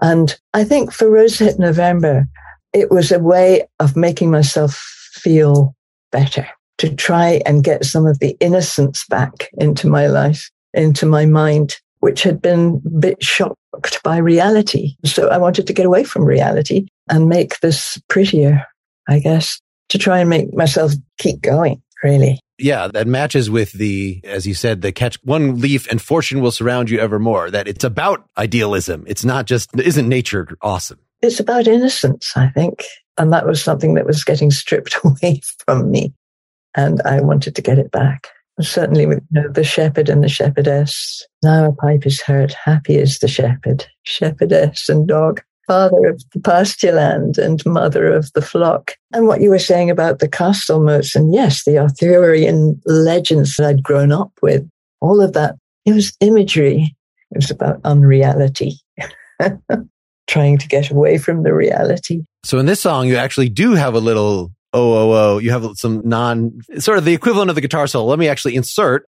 [0.01, 2.27] And I think for Rose Hip November,
[2.72, 4.74] it was a way of making myself
[5.12, 5.74] feel
[6.12, 6.46] better,
[6.79, 11.77] to try and get some of the innocence back into my life, into my mind
[12.00, 14.96] which had been a bit shocked by reality.
[15.04, 18.64] So I wanted to get away from reality and make this prettier,
[19.08, 22.40] I guess, to try and make myself keep going, really.
[22.58, 26.50] Yeah, that matches with the, as you said, the catch one leaf and fortune will
[26.50, 27.50] surround you evermore.
[27.50, 29.04] That it's about idealism.
[29.06, 30.98] It's not just, isn't nature awesome?
[31.22, 32.84] It's about innocence, I think.
[33.16, 36.14] And that was something that was getting stripped away from me.
[36.76, 38.28] And I wanted to get it back
[38.61, 41.27] certainly with you know, the shepherd and the shepherdess.
[41.42, 46.40] Now a pipe is heard, happy is the shepherd, shepherdess and dog, father of the
[46.40, 48.97] pasture land and mother of the flock.
[49.12, 53.66] And what you were saying about the castle moats, and yes, the Arthurian legends that
[53.66, 54.68] I'd grown up with,
[55.01, 56.97] all of that, it was imagery.
[57.31, 58.81] It was about unreality.
[60.27, 62.25] Trying to get away from the reality.
[62.44, 65.66] So in this song, you actually do have a little oh, oh, oh, you have
[65.76, 68.09] some non, sort of the equivalent of the guitar solo.
[68.09, 69.07] Let me actually insert.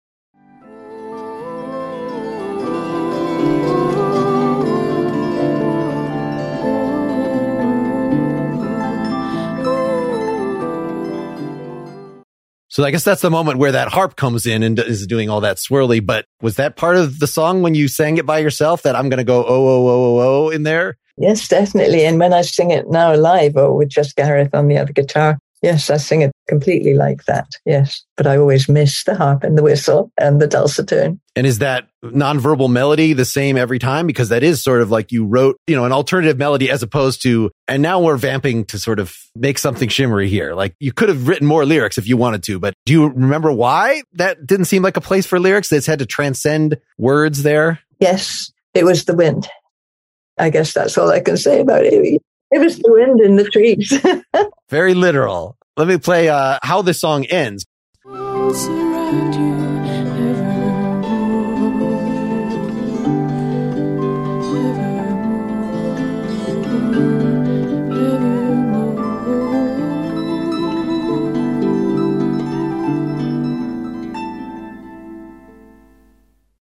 [12.75, 15.43] So I guess that's the moment where that harp comes in and is doing all
[15.43, 16.05] that swirly.
[16.05, 19.09] But was that part of the song when you sang it by yourself that I'm
[19.09, 20.97] going to go, oh, oh, oh, oh, oh in there?
[21.17, 22.05] Yes, definitely.
[22.05, 25.39] And when I sing it now live or with just Gareth on the other guitar,
[25.65, 27.49] Yes, I sing it completely like that.
[27.65, 28.05] Yes.
[28.19, 31.19] But I always miss the harp and the whistle and the dulcitone.
[31.35, 34.07] And is that nonverbal melody the same every time?
[34.07, 37.23] Because that is sort of like you wrote, you know, an alternative melody as opposed
[37.23, 40.53] to, and now we're vamping to sort of make something shimmery here.
[40.53, 43.51] Like you could have written more lyrics if you wanted to, but do you remember
[43.51, 45.73] why that didn't seem like a place for lyrics?
[45.73, 47.81] It's had to transcend words there?
[48.01, 49.49] Yes, it was the wind.
[50.37, 52.23] I guess that's all I can say about it.
[52.55, 53.93] It was the wind in the trees.
[54.71, 55.57] Very literal.
[55.77, 57.67] Let me play uh, how this song ends.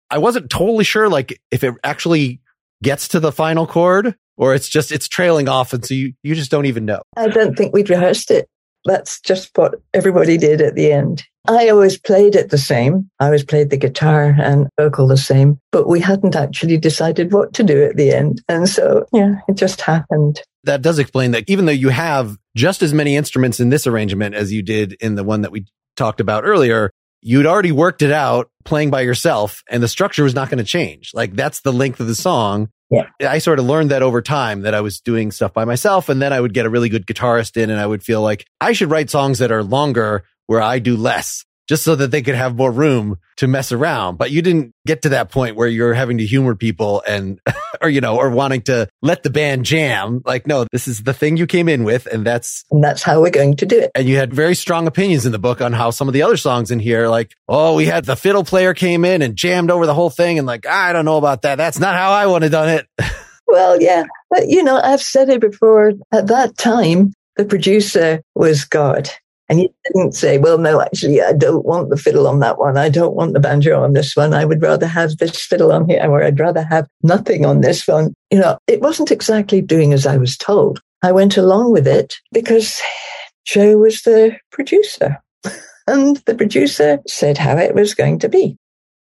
[0.08, 2.40] I wasn't totally sure, like, if it actually
[2.84, 5.72] gets to the final chord or it's just, it's trailing off.
[5.72, 7.02] And so you, you just don't even know.
[7.16, 8.48] I don't think we'd rehearsed it.
[8.84, 11.24] That's just what everybody did at the end.
[11.46, 13.10] I always played it the same.
[13.20, 17.52] I always played the guitar and vocal the same, but we hadn't actually decided what
[17.54, 18.42] to do at the end.
[18.48, 20.40] And so, yeah, it just happened.
[20.64, 24.34] That does explain that even though you have just as many instruments in this arrangement
[24.34, 25.66] as you did in the one that we
[25.96, 30.34] talked about earlier, you'd already worked it out playing by yourself and the structure was
[30.34, 31.10] not going to change.
[31.14, 32.68] Like that's the length of the song.
[33.20, 33.30] Yeah.
[33.30, 36.20] I sort of learned that over time that I was doing stuff by myself and
[36.20, 38.72] then I would get a really good guitarist in and I would feel like I
[38.72, 42.34] should write songs that are longer where I do less just so that they could
[42.34, 44.16] have more room to mess around.
[44.18, 47.40] But you didn't get to that point where you're having to humor people and,
[47.80, 50.22] or, you know, or wanting to let the band jam.
[50.24, 52.06] Like, no, this is the thing you came in with.
[52.06, 53.90] And that's, and that's how we're going to do it.
[53.94, 56.36] And you had very strong opinions in the book on how some of the other
[56.36, 59.86] songs in here, like, oh, we had the fiddle player came in and jammed over
[59.86, 60.38] the whole thing.
[60.38, 61.56] And like, I don't know about that.
[61.56, 62.86] That's not how I would have done it.
[63.46, 64.04] well, yeah.
[64.30, 69.10] But, you know, I've said it before at that time, the producer was God.
[69.48, 72.78] And you didn't say, well, no, actually, I don't want the fiddle on that one.
[72.78, 74.32] I don't want the banjo on this one.
[74.32, 77.86] I would rather have this fiddle on here, or I'd rather have nothing on this
[77.86, 78.14] one.
[78.30, 80.80] You know, it wasn't exactly doing as I was told.
[81.02, 82.80] I went along with it because
[83.44, 85.22] Joe was the producer.
[85.86, 88.56] and the producer said how it was going to be.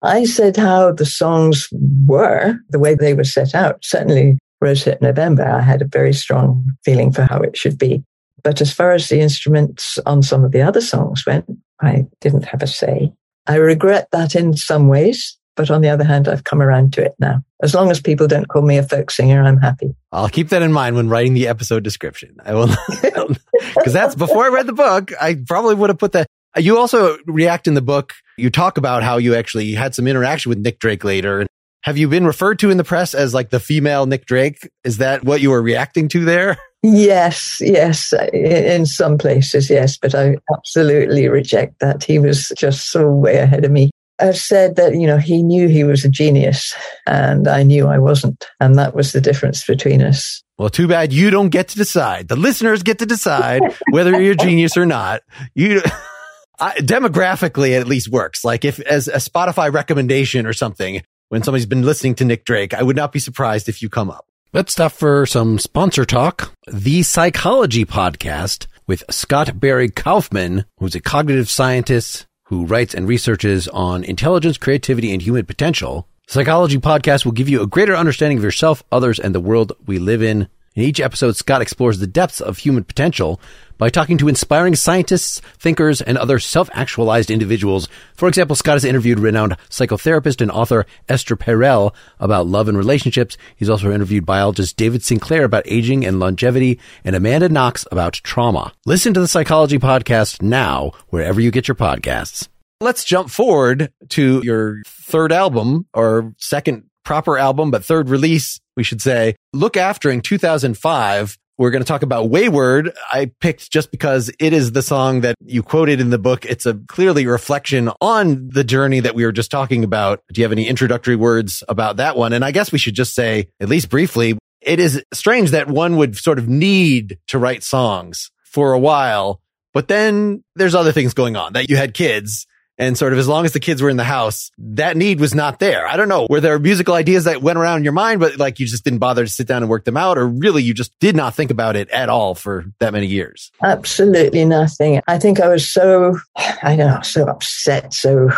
[0.01, 1.67] I said how the songs
[2.05, 3.83] were, the way they were set out.
[3.83, 8.03] Certainly, Rose Hip November, I had a very strong feeling for how it should be.
[8.43, 11.45] But as far as the instruments on some of the other songs went,
[11.81, 13.11] I didn't have a say.
[13.47, 17.03] I regret that in some ways, but on the other hand, I've come around to
[17.03, 17.41] it now.
[17.61, 19.95] As long as people don't call me a folk singer, I'm happy.
[20.11, 22.37] I'll keep that in mind when writing the episode description.
[22.45, 23.37] I will, because
[23.93, 25.11] that's before I read the book.
[25.19, 26.27] I probably would have put that.
[26.57, 28.13] You also react in the book.
[28.37, 31.45] You talk about how you actually had some interaction with Nick Drake later.
[31.89, 34.69] Have you been referred to in the press as like the female Nick Drake?
[34.83, 36.57] Is that what you were reacting to there?
[36.81, 42.05] Yes, yes, in some places, yes, but I absolutely reject that.
[42.05, 43.91] He was just so way ahead of me.
[44.17, 46.73] I've said that, you know, he knew he was a genius
[47.05, 48.45] and I knew I wasn't.
[48.61, 50.41] And that was the difference between us.
[50.57, 52.29] Well, too bad you don't get to decide.
[52.29, 55.21] The listeners get to decide whether you're a genius or not.
[55.55, 55.81] You,
[56.61, 58.45] I, demographically, it at least works.
[58.45, 62.73] Like if as a Spotify recommendation or something, when somebody's been listening to Nick Drake,
[62.73, 64.25] I would not be surprised if you come up.
[64.51, 66.51] Let's stop for some sponsor talk.
[66.67, 73.67] The Psychology Podcast with Scott Barry Kaufman, who's a cognitive scientist who writes and researches
[73.67, 76.07] on intelligence, creativity, and human potential.
[76.27, 79.99] Psychology Podcast will give you a greater understanding of yourself, others, and the world we
[79.99, 80.47] live in.
[80.73, 83.39] In each episode, Scott explores the depths of human potential
[83.79, 87.87] by talking to inspiring scientists, thinkers, and other self-actualized individuals.
[88.13, 93.37] For example, Scott has interviewed renowned psychotherapist and author Esther Perel about love and relationships.
[93.55, 98.73] He's also interviewed biologist David Sinclair about aging and longevity and Amanda Knox about trauma.
[98.85, 102.47] Listen to the Psychology Podcast now, wherever you get your podcasts.
[102.81, 108.83] Let's jump forward to your third album or second proper album, but third release, we
[108.83, 109.35] should say.
[109.55, 112.93] Lookaftering 2005 we're going to talk about Wayward.
[113.11, 116.45] I picked just because it is the song that you quoted in the book.
[116.45, 120.23] It's a clearly reflection on the journey that we were just talking about.
[120.31, 122.31] Do you have any introductory words about that one?
[122.31, 125.97] And I guess we should just say, at least briefly, it is strange that one
[125.97, 129.41] would sort of need to write songs for a while,
[129.73, 132.47] but then there's other things going on that you had kids
[132.79, 135.35] and sort of as long as the kids were in the house, that need was
[135.35, 135.85] not there.
[135.85, 136.25] I don't know.
[136.29, 138.99] Were there musical ideas that went around in your mind, but like you just didn't
[138.99, 140.17] bother to sit down and work them out?
[140.17, 143.51] Or really you just did not think about it at all for that many years?
[143.61, 145.01] Absolutely nothing.
[145.07, 146.17] I think I was so,
[146.63, 147.93] I don't know, so upset.
[147.93, 148.29] So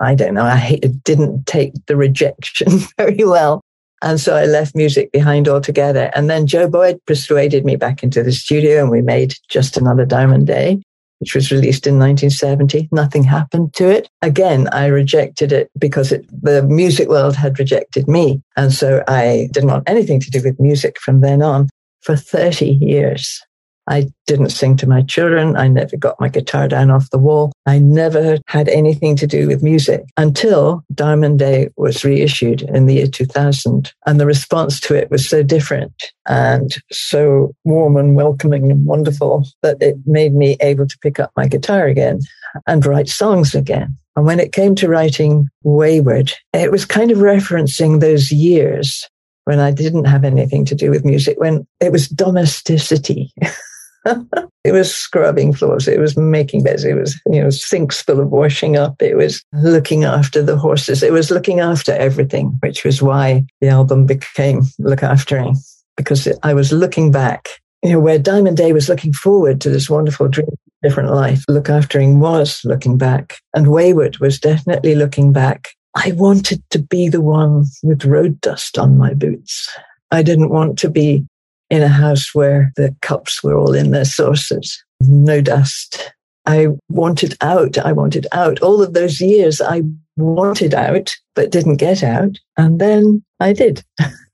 [0.00, 0.44] I don't know.
[0.44, 3.60] I didn't take the rejection very well.
[4.02, 6.10] And so I left music behind altogether.
[6.14, 10.06] And then Joe Boyd persuaded me back into the studio and we made just another
[10.06, 10.80] Diamond Day
[11.20, 12.88] which was released in 1970.
[12.90, 14.08] Nothing happened to it.
[14.22, 18.42] Again, I rejected it because it, the music world had rejected me.
[18.56, 21.68] And so I didn't want anything to do with music from then on
[22.00, 23.40] for 30 years.
[23.88, 25.56] I didn't sing to my children.
[25.56, 27.52] I never got my guitar down off the wall.
[27.66, 32.94] I never had anything to do with music until Diamond Day was reissued in the
[32.94, 33.92] year 2000.
[34.06, 35.92] And the response to it was so different
[36.28, 41.32] and so warm and welcoming and wonderful that it made me able to pick up
[41.36, 42.20] my guitar again
[42.66, 43.96] and write songs again.
[44.16, 49.08] And when it came to writing Wayward, it was kind of referencing those years
[49.44, 53.32] when I didn't have anything to do with music, when it was domesticity.
[54.64, 55.86] it was scrubbing floors.
[55.86, 56.84] It was making beds.
[56.84, 59.00] It was, you know, sinks full of washing up.
[59.02, 61.02] It was looking after the horses.
[61.02, 65.56] It was looking after everything, which was why the album became Lookaftering,
[65.96, 67.48] because I was looking back,
[67.82, 70.48] you know, where Diamond Day was looking forward to this wonderful dream,
[70.82, 71.44] different life.
[71.48, 75.68] Lookaftering was looking back and Wayward was definitely looking back.
[75.96, 79.68] I wanted to be the one with road dust on my boots.
[80.12, 81.26] I didn't want to be
[81.70, 86.12] in a house where the cups were all in their saucers, no dust.
[86.46, 87.78] I wanted out.
[87.78, 88.60] I wanted out.
[88.60, 89.82] All of those years I
[90.16, 92.38] wanted out, but didn't get out.
[92.56, 93.84] And then I did.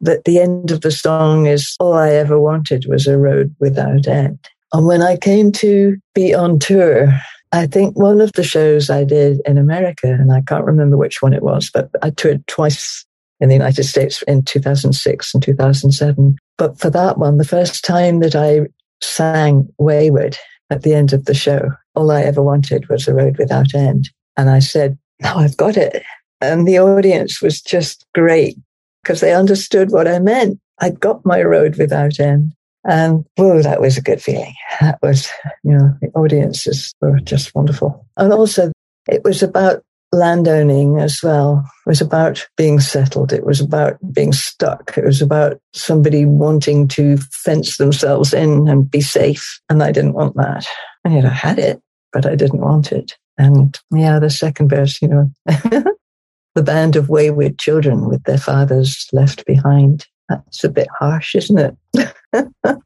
[0.00, 4.06] but the end of the song is all I ever wanted was a road without
[4.06, 4.38] end.
[4.72, 7.08] And when I came to be on tour,
[7.52, 11.22] I think one of the shows I did in America, and I can't remember which
[11.22, 13.05] one it was, but I toured twice
[13.40, 16.36] in the United States in 2006 and 2007.
[16.58, 18.66] But for that one, the first time that I
[19.00, 20.36] sang Wayward
[20.70, 24.08] at the end of the show, all I ever wanted was a road without end.
[24.36, 26.02] And I said, now I've got it.
[26.40, 28.56] And the audience was just great
[29.02, 30.58] because they understood what I meant.
[30.80, 32.52] I'd got my road without end.
[32.84, 34.52] And whoa, that was a good feeling.
[34.80, 35.28] That was,
[35.64, 38.06] you know, the audiences were just wonderful.
[38.16, 38.72] And also
[39.08, 39.82] it was about
[40.16, 41.64] landowning as well.
[41.84, 43.32] Was about being settled.
[43.32, 44.96] It was about being stuck.
[44.96, 49.60] It was about somebody wanting to fence themselves in and be safe.
[49.68, 50.66] And I didn't want that.
[51.04, 51.80] And yet I had it,
[52.12, 53.16] but I didn't want it.
[53.38, 59.06] And yeah, the second verse, you know, the band of wayward children with their fathers
[59.12, 60.06] left behind.
[60.28, 62.52] That's a bit harsh, isn't it?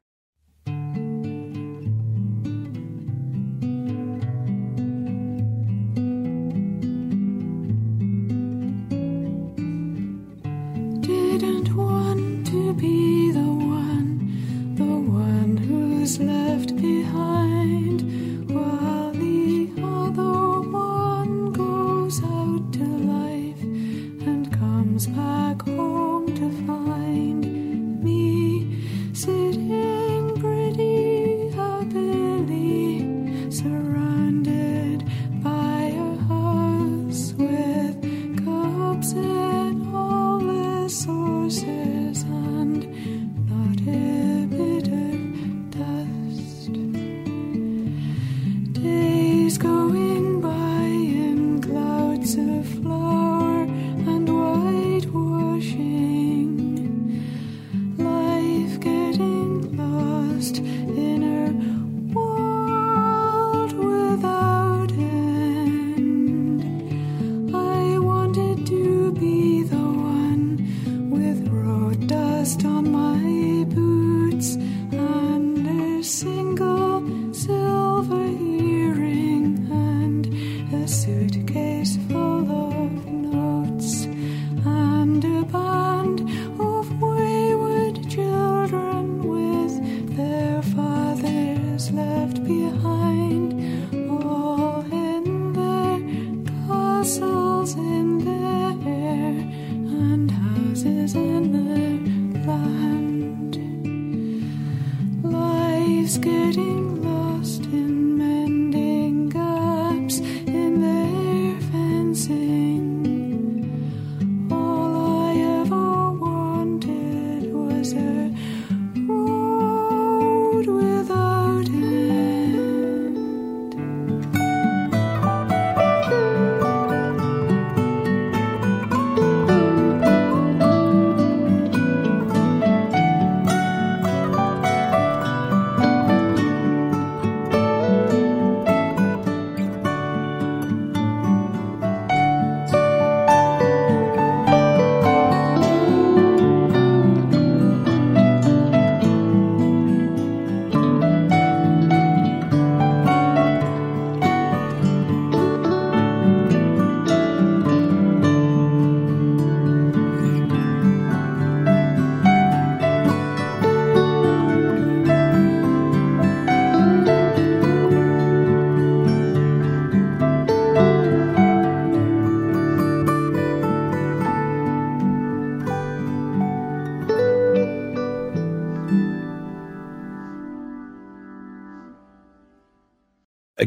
[72.65, 73.10] on my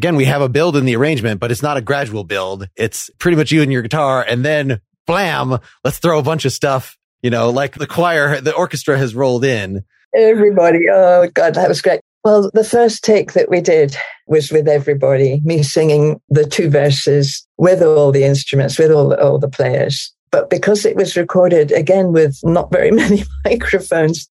[0.03, 2.67] again, we have a build in the arrangement, but it's not a gradual build.
[2.75, 4.21] It's pretty much you and your guitar.
[4.21, 8.53] And then blam, let's throw a bunch of stuff, you know, like the choir, the
[8.53, 9.85] orchestra has rolled in.
[10.13, 10.89] Everybody.
[10.91, 12.01] Oh God, that was great.
[12.25, 13.95] Well, the first take that we did
[14.27, 19.23] was with everybody, me singing the two verses with all the instruments, with all the,
[19.23, 20.13] all the players.
[20.31, 24.27] But because it was recorded again with not very many microphones,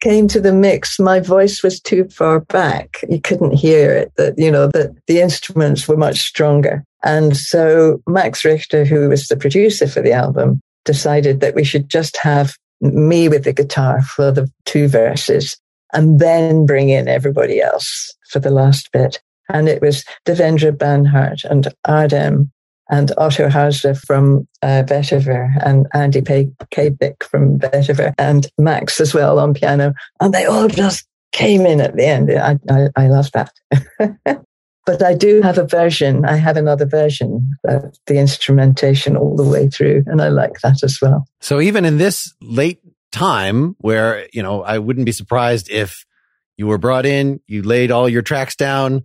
[0.00, 3.00] came to the mix, my voice was too far back.
[3.08, 4.12] You couldn't hear it.
[4.16, 9.28] That you know that the instruments were much stronger, and so Max Richter, who was
[9.28, 14.02] the producer for the album, decided that we should just have me with the guitar
[14.02, 15.56] for the two verses
[15.92, 19.20] and then bring in everybody else for the last bit.
[19.48, 22.50] And it was Devendra Banhart and Adam
[22.90, 29.38] and Otto Hauser from uh, Vetiver and Andy Cabic from Vetiver and Max as well
[29.38, 29.92] on piano.
[30.20, 32.30] And they all just came in at the end.
[32.30, 33.52] I, I, I love that.
[34.86, 36.24] but I do have a version.
[36.24, 40.04] I have another version of the instrumentation all the way through.
[40.06, 41.26] And I like that as well.
[41.40, 42.80] So even in this late
[43.12, 46.06] time where, you know, I wouldn't be surprised if
[46.56, 49.04] you were brought in, you laid all your tracks down,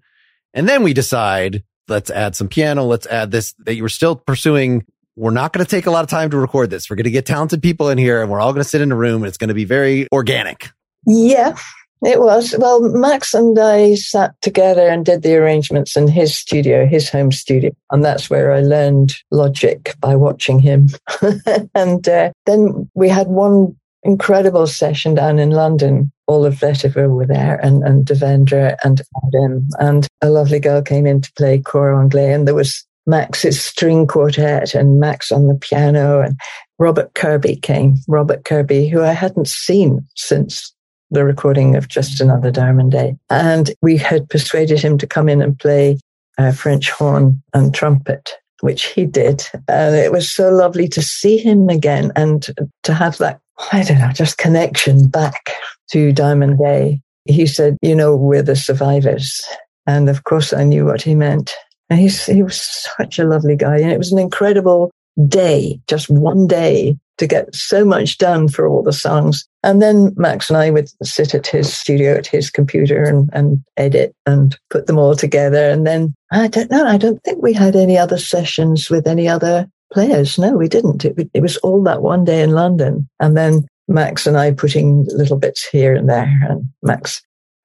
[0.54, 4.16] and then we decide, let's add some piano, let's add this, that you were still
[4.16, 4.86] pursuing.
[5.16, 6.90] We're not going to take a lot of time to record this.
[6.90, 8.92] We're going to get talented people in here and we're all going to sit in
[8.92, 10.70] a room and it's going to be very organic.
[11.06, 11.56] Yeah,
[12.02, 12.56] it was.
[12.58, 17.32] Well, Max and I sat together and did the arrangements in his studio, his home
[17.32, 17.72] studio.
[17.92, 20.88] And that's where I learned logic by watching him.
[21.76, 26.12] and uh, then we had one incredible session down in London.
[26.28, 29.68] All of Vetiver were there and, and Devendra and Adam.
[29.80, 32.34] And a lovely girl came in to play Cor Anglais.
[32.34, 36.22] And there was Max's string quartet and Max on the piano.
[36.22, 36.40] And
[36.80, 40.74] Robert Kirby came, Robert Kirby, who I hadn't seen since
[41.12, 43.18] the recording of Just Another Diamond Day.
[43.30, 46.00] And we had persuaded him to come in and play
[46.38, 48.32] uh, French horn and trumpet
[48.64, 49.46] which he did.
[49.68, 52.48] And it was so lovely to see him again and
[52.84, 55.52] to have that I don't know, just connection back
[55.92, 57.02] to Diamond Day.
[57.26, 59.42] He said, you know, we're the survivors.
[59.88, 61.52] And of course I knew what he meant.
[61.90, 62.62] And he was
[62.98, 63.78] such a lovely guy.
[63.78, 64.92] And it was an incredible
[65.28, 69.46] day, just one day to get so much done for all the songs.
[69.62, 73.64] And then Max and I would sit at his studio, at his computer and, and
[73.78, 75.70] edit and put them all together.
[75.70, 79.28] And then I don't know, I don't think we had any other sessions with any
[79.28, 80.40] other players.
[80.40, 81.06] No, we didn't.
[81.06, 83.08] It, it was all that one day in London.
[83.20, 87.22] And then Max and I putting little bits here and there, and Max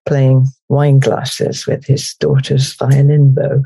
[0.07, 3.63] playing wine glasses with his daughter's violin bow.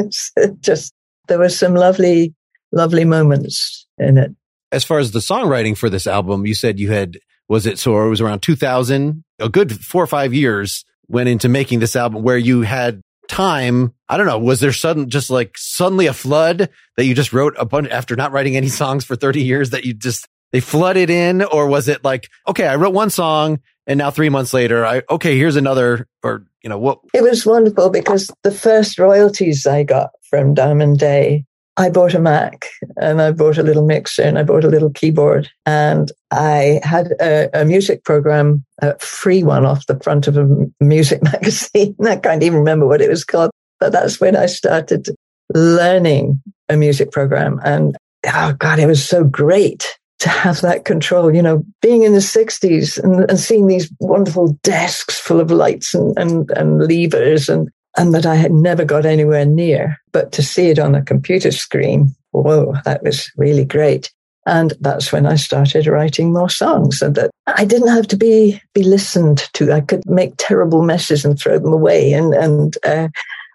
[0.60, 0.92] just,
[1.28, 2.34] there were some lovely,
[2.72, 4.34] lovely moments in it.
[4.72, 7.18] As far as the songwriting for this album, you said you had,
[7.48, 11.48] was it, so it was around 2000, a good four or five years went into
[11.48, 15.52] making this album where you had time, I don't know, was there sudden, just like
[15.56, 19.16] suddenly a flood that you just wrote a bunch after not writing any songs for
[19.16, 21.42] 30 years that you just, they flooded in?
[21.42, 25.02] Or was it like, okay, I wrote one song and now three months later, I,
[25.10, 27.00] okay, here's another, or, you know, what?
[27.12, 31.44] It was wonderful because the first royalties I got from Diamond Day
[31.76, 32.66] I bought a Mac
[32.98, 37.08] and I bought a little mixer and I bought a little keyboard and I had
[37.20, 40.46] a, a music program, a free one off the front of a
[40.78, 41.96] music magazine.
[42.06, 43.50] I can't even remember what it was called,
[43.80, 45.08] but that's when I started
[45.52, 47.60] learning a music program.
[47.64, 47.96] And
[48.32, 49.84] oh God, it was so great
[50.24, 54.58] to have that control, you know, being in the 60s and, and seeing these wonderful
[54.62, 59.06] desks full of lights and, and, and levers and and that I had never got
[59.06, 59.96] anywhere near.
[60.10, 64.10] But to see it on a computer screen, whoa, that was really great.
[64.46, 68.60] And that's when I started writing more songs and that I didn't have to be,
[68.74, 69.72] be listened to.
[69.72, 72.12] I could make terrible messes and throw them away.
[72.12, 73.08] And, and, uh,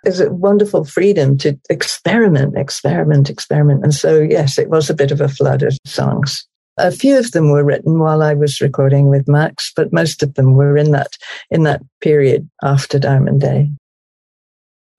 [0.04, 3.84] there's a wonderful freedom to experiment, experiment, experiment.
[3.84, 6.48] And so, yes, it was a bit of a flood of songs.
[6.80, 10.34] A few of them were written while I was recording with Max, but most of
[10.36, 11.18] them were in that,
[11.52, 13.70] in that period after Diamond Day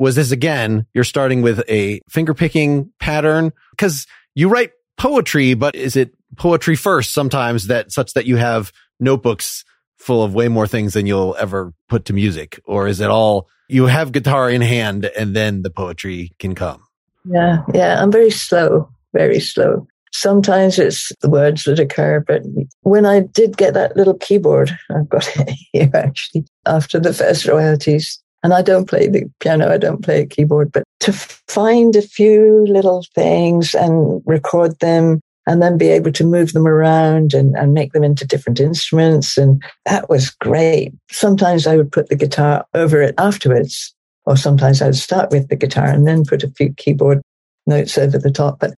[0.01, 5.76] was this again, you're starting with a finger picking pattern because you write poetry, but
[5.76, 9.62] is it poetry first sometimes that such that you have notebooks
[9.99, 12.59] full of way more things than you'll ever put to music?
[12.64, 16.83] Or is it all you have guitar in hand and then the poetry can come?
[17.26, 17.62] Yeah.
[17.74, 18.03] Yeah.
[18.03, 19.87] I'm very slow, very slow.
[20.13, 22.43] Sometimes it's the words that occur, but
[22.83, 27.47] when I did get that little keyboard, I've got it here actually after the first
[27.47, 31.97] royalties, and I don't play the piano, I don't play a keyboard, but to find
[31.97, 37.35] a few little things and record them and then be able to move them around
[37.35, 39.37] and, and make them into different instruments.
[39.37, 40.93] And that was great.
[41.11, 43.95] Sometimes I would put the guitar over it afterwards
[44.27, 47.21] Or sometimes I'd start with the guitar and then put a few keyboard
[47.67, 48.61] notes over the top.
[48.61, 48.75] But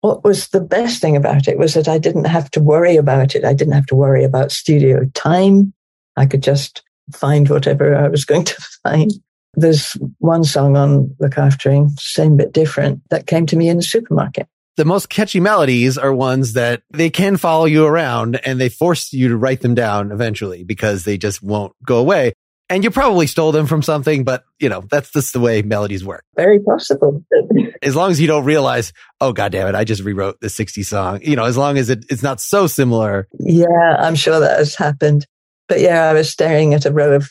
[0.00, 3.34] what was the best thing about it was that I didn't have to worry about
[3.34, 3.44] it.
[3.44, 5.72] I didn't have to worry about studio time.
[6.16, 6.82] I could just
[7.12, 9.10] find whatever I was going to find.
[9.54, 14.46] There's one song on Lookaftering, same bit different, that came to me in the supermarket.
[14.76, 19.12] The most catchy melodies are ones that they can follow you around and they force
[19.12, 22.34] you to write them down eventually because they just won't go away.
[22.70, 26.04] And you probably stole them from something, but you know, that's just the way melodies
[26.04, 26.24] work.
[26.36, 27.24] Very possible.
[27.82, 30.82] as long as you don't realize, oh, God damn it, I just rewrote the 60
[30.82, 33.26] song, you know, as long as it, it's not so similar.
[33.38, 35.26] Yeah, I'm sure that has happened.
[35.68, 37.30] But yeah, I was staring at a row of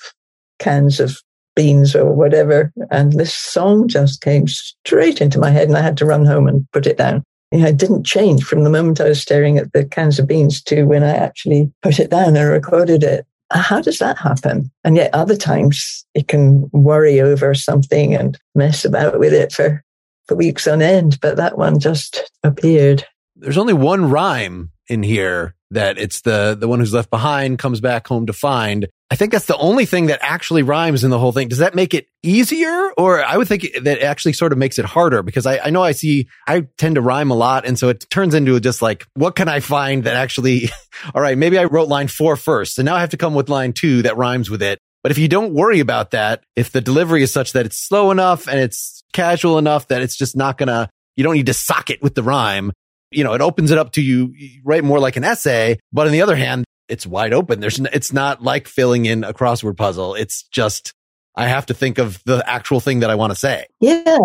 [0.59, 1.17] cans of
[1.55, 5.97] beans or whatever, and this song just came straight into my head, and I had
[5.97, 7.23] to run home and put it down.
[7.51, 10.27] You know, it didn't change from the moment I was staring at the cans of
[10.27, 13.25] beans to when I actually put it down and recorded it.
[13.49, 14.71] Uh, how does that happen?
[14.83, 19.83] And yet other times you can worry over something and mess about with it for,
[20.27, 23.05] for weeks on end, but that one just appeared.
[23.39, 27.81] There's only one rhyme in here that it's the the one who's left behind comes
[27.81, 28.87] back home to find.
[29.09, 31.47] I think that's the only thing that actually rhymes in the whole thing.
[31.47, 32.91] Does that make it easier?
[32.97, 35.81] Or I would think that actually sort of makes it harder because I, I know
[35.81, 37.65] I see, I tend to rhyme a lot.
[37.65, 40.69] And so it turns into just like, what can I find that actually,
[41.15, 43.47] all right, maybe I wrote line four first and now I have to come with
[43.47, 44.79] line two that rhymes with it.
[45.03, 48.11] But if you don't worry about that, if the delivery is such that it's slow
[48.11, 51.89] enough and it's casual enough that it's just not to, you don't need to sock
[51.89, 52.73] it with the rhyme,
[53.11, 54.33] you know, it opens it up to you
[54.63, 55.79] write more like an essay.
[55.91, 57.59] But on the other hand, it's wide open.
[57.59, 60.15] There's, it's not like filling in a crossword puzzle.
[60.15, 60.93] It's just,
[61.35, 63.67] I have to think of the actual thing that I want to say.
[63.79, 64.17] Yeah.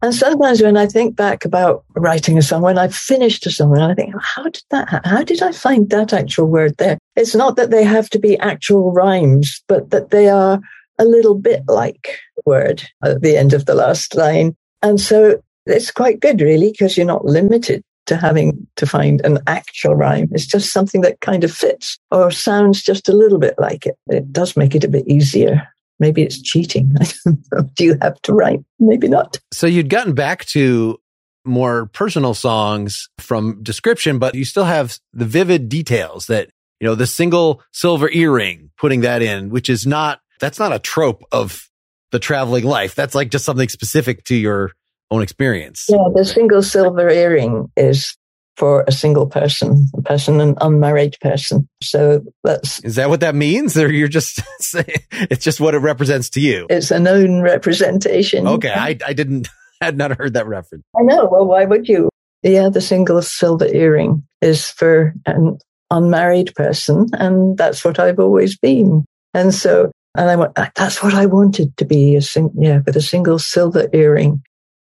[0.00, 3.74] And sometimes when I think back about writing a song, when I've finished a song,
[3.74, 5.10] and I think, how did that, happen?
[5.10, 6.98] how did I find that actual word there?
[7.16, 10.60] It's not that they have to be actual rhymes, but that they are
[10.98, 14.54] a little bit like word at the end of the last line.
[14.82, 19.38] And so it's quite good, really, because you're not limited to having to find an
[19.46, 20.28] actual rhyme.
[20.32, 23.96] It's just something that kind of fits or sounds just a little bit like it.
[24.08, 25.68] It does make it a bit easier.
[26.00, 26.94] Maybe it's cheating.
[27.00, 28.60] I Do you have to write?
[28.78, 29.38] Maybe not.
[29.52, 30.98] So you'd gotten back to
[31.44, 36.50] more personal songs from description, but you still have the vivid details that,
[36.80, 40.78] you know, the single silver earring, putting that in, which is not, that's not a
[40.78, 41.68] trope of
[42.10, 42.94] the traveling life.
[42.94, 44.72] That's like just something specific to your
[45.10, 45.86] own experience.
[45.88, 48.16] Yeah, the single silver earring is
[48.56, 51.68] for a single person, a person, an unmarried person.
[51.82, 52.80] So that's.
[52.80, 53.78] Is that what that means?
[53.78, 56.66] Or you're just saying it's just what it represents to you?
[56.68, 58.46] It's a known representation.
[58.46, 58.72] Okay.
[58.72, 59.48] I, I didn't,
[59.80, 60.84] had not heard that reference.
[60.98, 61.26] I know.
[61.26, 62.10] Well, why would you?
[62.42, 65.58] Yeah, the single silver earring is for an
[65.90, 67.06] unmarried person.
[67.12, 69.04] And that's what I've always been.
[69.34, 72.96] And so, and I went, that's what I wanted to be a sing, yeah, with
[72.96, 74.42] a single silver earring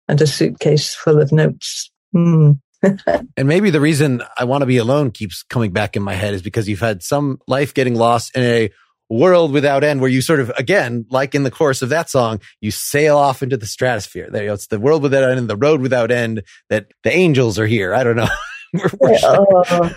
[0.08, 1.92] and a suitcase full of notes.
[2.16, 2.60] Mm.
[3.38, 6.34] and maybe the reason I want to be alone keeps coming back in my head
[6.34, 8.70] is because you've had some life getting lost in a
[9.10, 12.42] world without end where you sort of, again, like in the chorus of that song,
[12.62, 14.30] you sail off into the stratosphere.
[14.30, 17.12] There, you know, it's the world without end, and the road without end that the
[17.12, 17.94] angels are here.
[17.94, 18.30] I don't know.
[18.74, 19.96] we're, we're oh,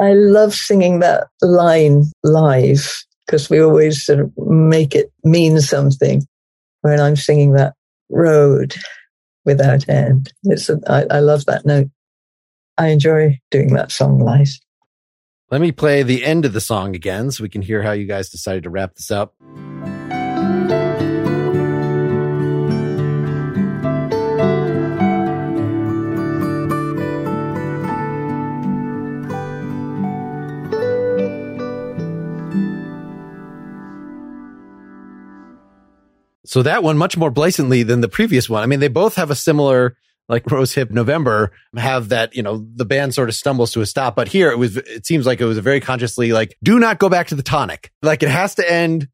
[0.00, 6.26] I love singing that line live because we always sort of make it mean something
[6.82, 7.74] when I'm singing that
[8.10, 8.74] road
[9.44, 10.32] without end.
[10.44, 11.88] It's a, I, I love that note.
[12.76, 14.48] I enjoy doing that song live.
[15.50, 18.06] Let me play the end of the song again so we can hear how you
[18.06, 19.34] guys decided to wrap this up.
[36.44, 38.62] So that one much more blatantly than the previous one.
[38.62, 39.96] I mean, they both have a similar,
[40.28, 43.86] like Rose Hip November, have that, you know, the band sort of stumbles to a
[43.86, 44.14] stop.
[44.14, 46.98] But here it was, it seems like it was a very consciously like, do not
[46.98, 47.90] go back to the tonic.
[48.02, 49.08] Like it has to end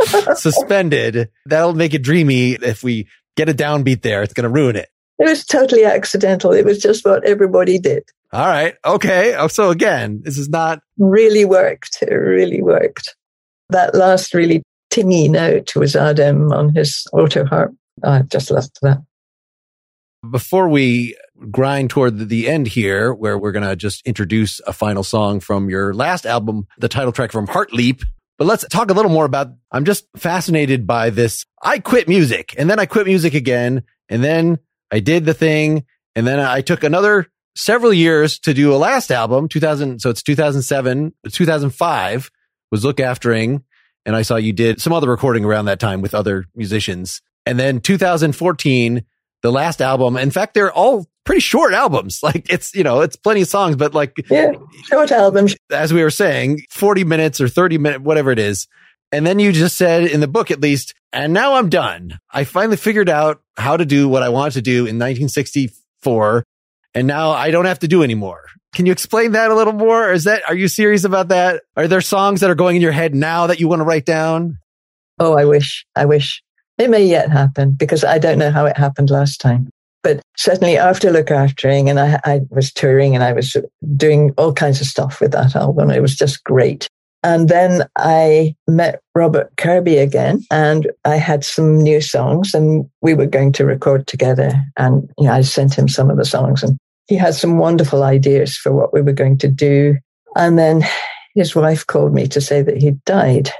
[0.34, 1.28] suspended.
[1.46, 2.52] That'll make it dreamy.
[2.52, 4.88] If we get a downbeat there, it's going to ruin it.
[5.18, 6.52] It was totally accidental.
[6.52, 8.04] It was just what everybody did.
[8.32, 8.74] All right.
[8.84, 9.34] Okay.
[9.36, 11.98] Oh, so again, this is not really worked.
[12.02, 13.14] It really worked.
[13.68, 14.62] That last really
[14.92, 17.74] tingy note was Adam on his auto harp.
[18.04, 18.98] I just loved that.
[20.30, 21.16] Before we
[21.50, 25.68] grind toward the end here, where we're going to just introduce a final song from
[25.68, 28.04] your last album, the title track from Heartleap.
[28.38, 31.44] But let's talk a little more about, I'm just fascinated by this.
[31.62, 33.82] I quit music and then I quit music again.
[34.08, 34.58] And then
[34.90, 35.84] I did the thing.
[36.14, 40.00] And then I took another several years to do a last album, 2000.
[40.00, 42.30] So it's 2007, 2005
[42.70, 43.62] was Lookaftering
[44.04, 47.20] and I saw you did some other recording around that time with other musicians.
[47.46, 49.04] And then 2014,
[49.42, 50.16] the last album.
[50.16, 52.20] In fact, they're all pretty short albums.
[52.22, 54.52] Like it's, you know, it's plenty of songs, but like, yeah,
[54.84, 55.56] short albums.
[55.70, 58.68] As we were saying, 40 minutes or 30 minutes, whatever it is.
[59.10, 62.18] And then you just said in the book, at least, and now I'm done.
[62.32, 66.44] I finally figured out how to do what I wanted to do in 1964.
[66.94, 68.44] And now I don't have to do anymore.
[68.74, 70.12] Can you explain that a little more?
[70.12, 71.62] Is that, are you serious about that?
[71.76, 74.06] Are there songs that are going in your head now that you want to write
[74.06, 74.58] down?
[75.18, 76.42] Oh, I wish, I wish.
[76.78, 79.68] It may yet happen because I don't know how it happened last time.
[80.02, 83.56] But certainly after Lookaftering, and I, I was touring and I was
[83.96, 85.90] doing all kinds of stuff with that album.
[85.90, 86.88] It was just great.
[87.22, 93.14] And then I met Robert Kirby again and I had some new songs and we
[93.14, 94.52] were going to record together.
[94.76, 96.76] And you know, I sent him some of the songs and
[97.06, 99.96] he had some wonderful ideas for what we were going to do.
[100.36, 100.82] And then
[101.34, 103.50] his wife called me to say that he'd died.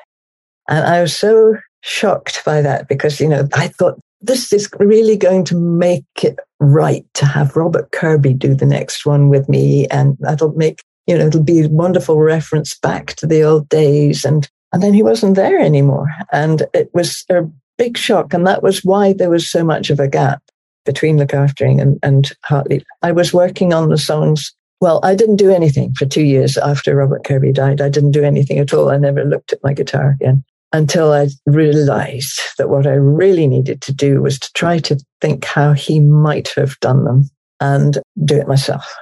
[0.69, 5.17] And I was so shocked by that because, you know, I thought this is really
[5.17, 9.87] going to make it right to have Robert Kirby do the next one with me.
[9.89, 14.25] And that'll make, you know, it'll be a wonderful reference back to the old days.
[14.25, 16.09] And, and then he wasn't there anymore.
[16.31, 17.43] And it was a
[17.79, 18.33] big shock.
[18.33, 20.43] And that was why there was so much of a gap
[20.85, 22.83] between Lookaftering and, and Heartleap.
[23.03, 24.53] I was working on the songs.
[24.81, 27.81] Well, I didn't do anything for two years after Robert Kirby died.
[27.81, 28.91] I didn't do anything at all.
[28.91, 33.83] I never looked at my guitar again until I realized that what I really needed
[33.83, 37.31] to do was to try to think how he might have done them
[37.61, 38.93] and do it myself.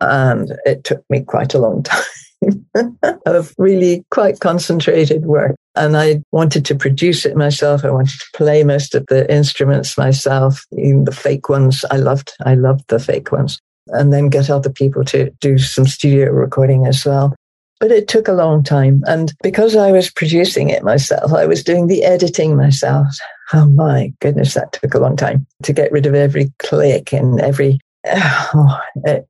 [0.00, 2.02] And it took me quite a long time
[3.26, 5.56] of really quite concentrated work.
[5.76, 7.84] And I wanted to produce it myself.
[7.84, 11.84] I wanted to play most of the instruments myself, even the fake ones.
[11.90, 13.58] I loved, I loved the fake ones.
[13.88, 17.34] And then get other people to do some studio recording as well.
[17.80, 19.02] But it took a long time.
[19.06, 23.06] And because I was producing it myself, I was doing the editing myself.
[23.52, 27.40] Oh my goodness, that took a long time to get rid of every click and
[27.40, 28.78] every Oh,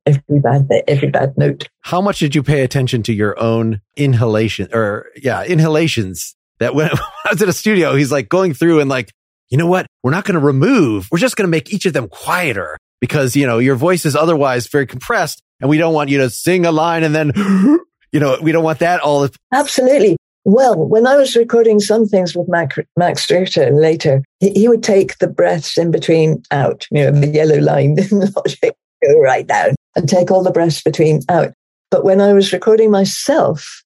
[0.05, 1.67] every bad every bad note.
[1.81, 6.89] How much did you pay attention to your own inhalation or yeah, inhalations that when
[7.25, 9.11] I was at a studio, he's like going through and like,
[9.49, 9.87] you know what?
[10.03, 11.07] We're not going to remove.
[11.11, 14.15] We're just going to make each of them quieter because, you know, your voice is
[14.15, 17.31] otherwise very compressed and we don't want you to sing a line and then
[18.11, 19.27] you know, we don't want that all.
[19.53, 20.17] Absolutely.
[20.43, 24.81] Well, when I was recording some things with Mac, Max Richter later, he, he, would
[24.81, 29.45] take the breaths in between out, you know, the yellow line in logic, go right
[29.45, 31.53] down and take all the breaths between out.
[31.91, 33.83] But when I was recording myself,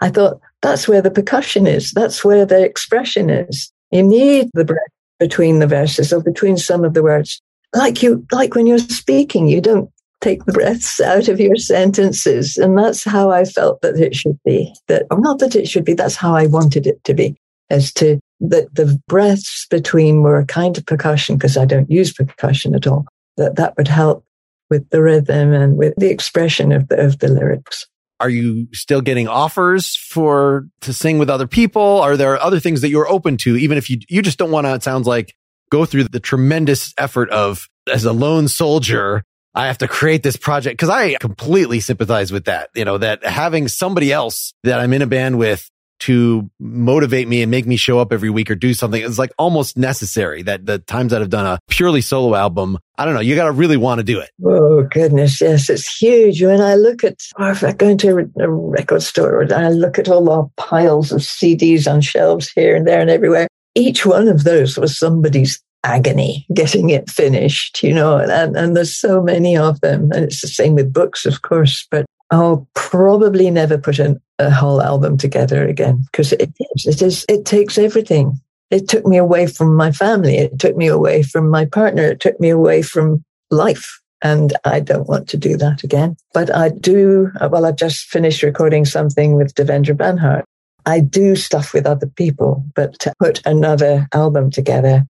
[0.00, 1.90] I thought that's where the percussion is.
[1.92, 3.72] That's where the expression is.
[3.90, 4.78] You need the breath
[5.18, 7.40] between the verses or between some of the words.
[7.74, 9.90] Like you, like when you're speaking, you don't
[10.20, 12.56] take the breaths out of your sentences.
[12.56, 14.74] And that's how I felt that it should be.
[14.88, 17.36] That, or not that it should be, that's how I wanted it to be,
[17.70, 22.12] as to that the breaths between were a kind of percussion, because I don't use
[22.12, 23.06] percussion at all,
[23.36, 24.24] that that would help
[24.70, 27.86] with the rhythm and with the expression of the, of the lyrics.
[28.18, 32.00] Are you still getting offers for to sing with other people?
[32.00, 34.66] Are there other things that you're open to, even if you you just don't want
[34.66, 34.74] to?
[34.74, 35.34] It sounds like
[35.70, 39.22] go through the tremendous effort of as a lone soldier
[39.56, 42.68] I have to create this project because I completely sympathize with that.
[42.74, 47.40] You know, that having somebody else that I'm in a band with to motivate me
[47.40, 50.66] and make me show up every week or do something is like almost necessary that
[50.66, 53.52] the times that I've done a purely solo album, I don't know, you got to
[53.52, 54.28] really want to do it.
[54.44, 55.40] Oh goodness.
[55.40, 55.70] Yes.
[55.70, 56.42] It's huge.
[56.42, 59.98] When I look at, or if I go into a record store and I look
[59.98, 64.28] at all the piles of CDs on shelves here and there and everywhere, each one
[64.28, 69.56] of those was somebody's agony getting it finished, you know, and, and there's so many
[69.56, 70.10] of them.
[70.12, 74.50] And it's the same with books, of course, but I'll probably never put an, a
[74.50, 78.38] whole album together again because it it is, it takes everything.
[78.70, 80.36] It took me away from my family.
[80.38, 82.02] It took me away from my partner.
[82.02, 84.00] It took me away from life.
[84.22, 86.16] And I don't want to do that again.
[86.34, 90.42] But I do, well, I just finished recording something with Devendra Banhart.
[90.84, 95.04] I do stuff with other people, but to put another album together,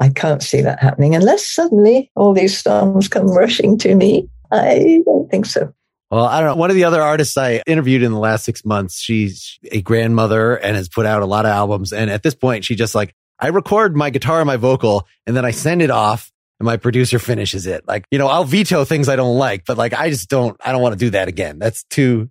[0.00, 4.28] I can't see that happening unless suddenly all these storms come rushing to me.
[4.50, 5.72] I don't think so.
[6.10, 6.56] Well, I don't know.
[6.56, 10.54] One of the other artists I interviewed in the last six months, she's a grandmother
[10.54, 11.92] and has put out a lot of albums.
[11.92, 15.36] And at this point, she just like, I record my guitar and my vocal and
[15.36, 16.30] then I send it off
[16.60, 17.86] and my producer finishes it.
[17.88, 20.72] Like, you know, I'll veto things I don't like, but like, I just don't, I
[20.72, 21.58] don't want to do that again.
[21.58, 22.30] That's too.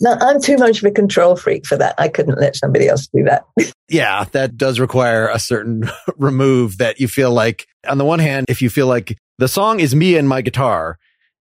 [0.00, 1.94] No, I'm too much of a control freak for that.
[1.98, 3.44] I couldn't let somebody else do that.
[3.88, 8.46] yeah, that does require a certain remove that you feel like, on the one hand,
[8.48, 10.98] if you feel like the song is me and my guitar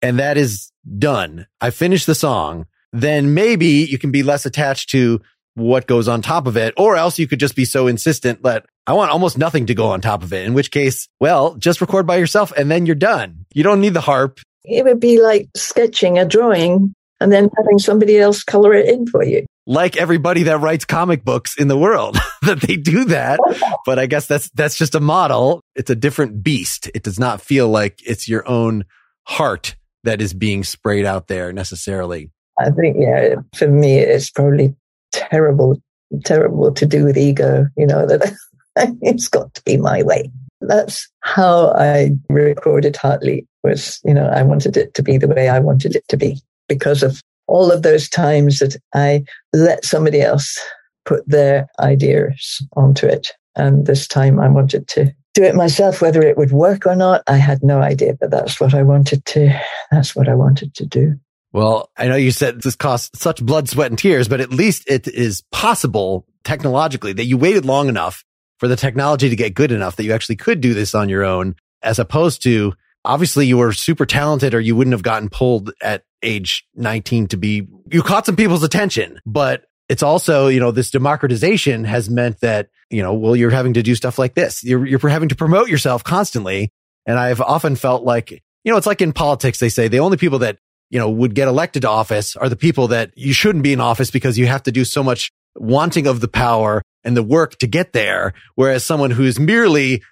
[0.00, 4.90] and that is done, I finished the song, then maybe you can be less attached
[4.90, 5.20] to
[5.54, 6.74] what goes on top of it.
[6.76, 9.90] Or else you could just be so insistent that I want almost nothing to go
[9.90, 10.46] on top of it.
[10.46, 13.46] In which case, well, just record by yourself and then you're done.
[13.54, 14.40] You don't need the harp.
[14.64, 19.06] It would be like sketching a drawing and then having somebody else color it in
[19.06, 19.46] for you.
[19.64, 23.38] Like everybody that writes comic books in the world, that they do that.
[23.84, 25.60] But I guess that's, that's just a model.
[25.74, 26.88] It's a different beast.
[26.94, 28.84] It does not feel like it's your own
[29.24, 32.30] heart that is being sprayed out there necessarily.
[32.60, 34.76] I think, yeah, for me, it's probably
[35.10, 35.82] terrible,
[36.24, 38.32] terrible to do with ego, you know, that
[39.02, 40.30] it's got to be my way.
[40.60, 43.46] That's how I recorded Heartleap.
[43.64, 46.40] was, you know, I wanted it to be the way I wanted it to be
[46.68, 50.58] because of all of those times that I let somebody else
[51.04, 53.32] put their ideas onto it.
[53.56, 57.22] And this time I wanted to do it myself, whether it would work or not.
[57.26, 59.60] I had no idea, but that's what I wanted to,
[59.90, 61.18] that's what I wanted to do.
[61.52, 64.84] Well, I know you said this costs such blood, sweat and tears, but at least
[64.88, 68.24] it is possible technologically that you waited long enough
[68.58, 71.24] for the technology to get good enough that you actually could do this on your
[71.24, 72.72] own as opposed to
[73.04, 77.36] obviously you were super talented or you wouldn't have gotten pulled at age 19 to
[77.36, 82.40] be, you caught some people's attention, but it's also, you know, this democratization has meant
[82.40, 84.62] that, you know, well, you're having to do stuff like this.
[84.62, 86.70] You're, you're having to promote yourself constantly.
[87.04, 90.16] And I've often felt like, you know, it's like in politics, they say the only
[90.16, 90.58] people that,
[90.90, 93.80] you know, would get elected to office are the people that you shouldn't be in
[93.80, 97.58] office because you have to do so much wanting of the power and the work
[97.58, 98.34] to get there.
[98.54, 100.02] Whereas someone who's merely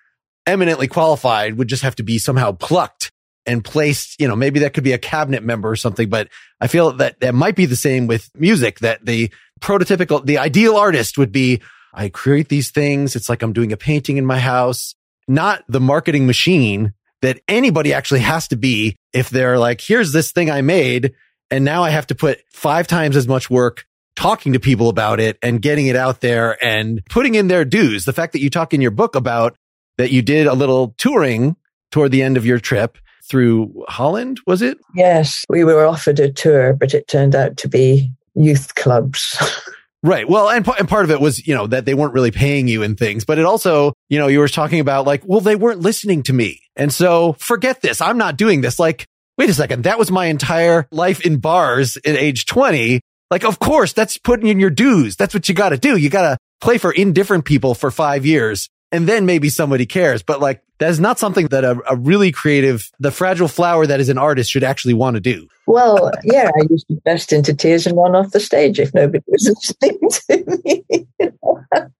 [0.47, 3.13] eminently qualified would just have to be somehow plucked
[3.47, 6.29] and placed, you know, maybe that could be a cabinet member or something, but
[6.61, 9.31] I feel that that might be the same with music, that the
[9.61, 11.61] prototypical, the ideal artist would be,
[11.93, 13.17] I create these things.
[13.17, 14.95] It's like I'm doing a painting in my house,
[15.27, 20.33] not the marketing machine that anybody actually has to be if they're like, here's this
[20.33, 21.15] thing I made.
[21.51, 23.87] And now I have to put five times as much work
[24.17, 28.05] talking to people about it and getting it out there and putting in their dues.
[28.05, 29.57] The fact that you talk in your book about
[30.01, 31.57] that you did a little touring
[31.91, 32.97] toward the end of your trip
[33.29, 34.79] through Holland, was it?
[34.95, 39.37] Yes, we were offered a tour, but it turned out to be youth clubs.
[40.03, 40.27] Right.
[40.27, 42.83] Well, and, and part of it was, you know, that they weren't really paying you
[42.83, 45.81] and things, but it also, you know, you were talking about like, well, they weren't
[45.81, 46.59] listening to me.
[46.75, 48.01] And so forget this.
[48.01, 48.79] I'm not doing this.
[48.79, 49.05] Like,
[49.37, 49.85] wait a second.
[49.85, 53.03] That was my entire life in bars at age 20.
[53.31, 55.17] Like, of course, that's putting in your dues.
[55.17, 55.99] That's what you got to do.
[55.99, 60.23] You got to play for indifferent people for five years and then maybe somebody cares.
[60.23, 64.01] But like, that is not something that a, a, really creative, the fragile flower that
[64.01, 65.47] is an artist should actually want to do.
[65.67, 69.23] Well, yeah, I used to burst into tears and run off the stage if nobody
[69.29, 69.49] was
[69.83, 71.07] listening to me.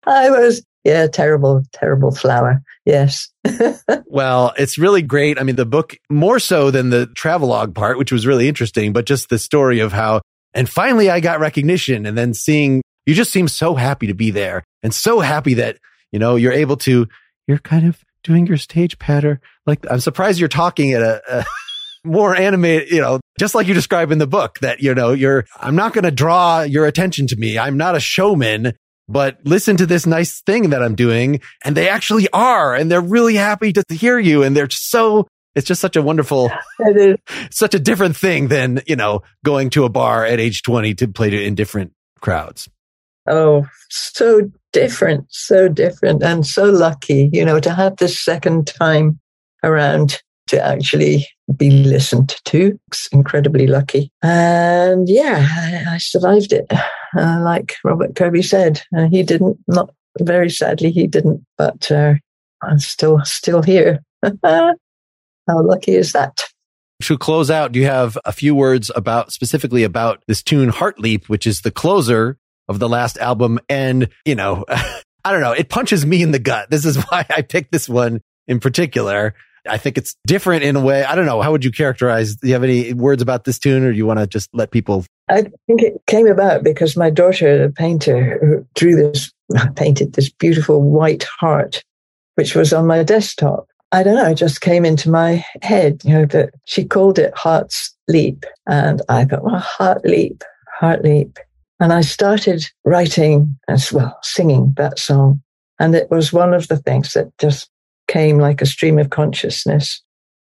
[0.07, 2.63] I was, yeah, terrible, terrible flower.
[2.87, 3.29] Yes.
[4.07, 5.39] well, it's really great.
[5.39, 9.05] I mean, the book more so than the travelogue part, which was really interesting, but
[9.05, 10.23] just the story of how,
[10.55, 14.31] and finally I got recognition and then seeing you just seem so happy to be
[14.31, 15.79] there and so happy that
[16.13, 17.07] you know, you're able to,
[17.47, 19.41] you're kind of doing your stage patter.
[19.67, 21.45] Like, I'm surprised you're talking at a, a
[22.05, 25.45] more animated, you know, just like you describe in the book that, you know, you're,
[25.57, 27.59] I'm not going to draw your attention to me.
[27.59, 28.75] I'm not a showman,
[29.09, 31.41] but listen to this nice thing that I'm doing.
[31.65, 32.75] And they actually are.
[32.75, 34.43] And they're really happy to hear you.
[34.43, 36.51] And they're so, it's just such a wonderful,
[37.51, 41.09] such a different thing than, you know, going to a bar at age 20 to
[41.09, 42.69] play to in different crowds.
[43.27, 49.19] Oh, so different, so different, and so lucky, you know, to have this second time
[49.63, 52.79] around to actually be listened to.
[52.89, 54.11] It's incredibly lucky.
[54.23, 56.67] And yeah, I, I survived it.
[57.17, 59.91] Uh, like Robert Kirby said, uh, he didn't, not
[60.21, 62.15] very sadly, he didn't, but uh,
[62.63, 64.01] I'm still, still here.
[64.45, 64.75] How
[65.49, 66.41] lucky is that?
[67.03, 71.29] To close out, do you have a few words about specifically about this tune Heartleap,
[71.29, 72.37] which is the closer
[72.71, 73.59] of the last album.
[73.69, 74.65] And, you know,
[75.25, 75.53] I don't know.
[75.53, 76.71] It punches me in the gut.
[76.71, 79.35] This is why I picked this one in particular.
[79.69, 81.05] I think it's different in a way.
[81.05, 81.43] I don't know.
[81.43, 82.37] How would you characterize?
[82.37, 84.71] Do you have any words about this tune or do you want to just let
[84.71, 85.05] people?
[85.29, 89.31] I think it came about because my daughter, a painter, drew this,
[89.77, 91.85] painted this beautiful white heart,
[92.37, 93.67] which was on my desktop.
[93.93, 94.31] I don't know.
[94.31, 98.47] It just came into my head, you know, that she called it Heart's Leap.
[98.67, 100.45] And I thought, well, Heart Leap,
[100.79, 101.39] Heart Leap.
[101.81, 105.43] And I started writing as well, singing that song.
[105.79, 107.71] And it was one of the things that just
[108.07, 110.03] came like a stream of consciousness.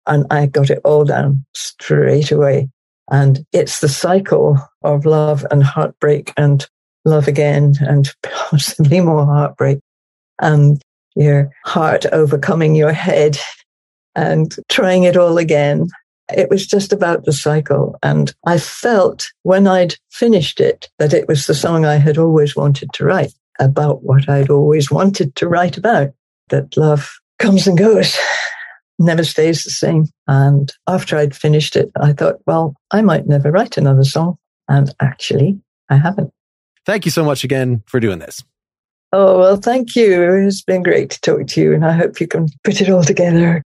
[0.08, 2.70] And I got it all down straight away.
[3.12, 6.66] And it's the cycle of love and heartbreak and
[7.04, 9.80] love again and possibly more heartbreak
[10.42, 10.82] and
[11.16, 13.38] your heart overcoming your head
[14.16, 15.88] and trying it all again
[16.36, 17.98] It was just about the cycle.
[18.04, 22.56] And I felt when I'd finished it that it was the song I had always
[22.56, 26.12] wanted to write about what I'd always wanted to write about
[26.50, 28.16] that love comes and goes,
[29.00, 30.06] never stays the same.
[30.28, 34.38] And after I'd finished it, I thought, well, I might never write another song.
[34.68, 35.60] And actually,
[35.90, 36.32] I haven't.
[36.86, 38.44] Thank you so much again for doing this.
[39.14, 40.34] Oh, well, thank you.
[40.34, 43.04] It's been great to talk to you, and I hope you can put it all
[43.04, 43.64] together.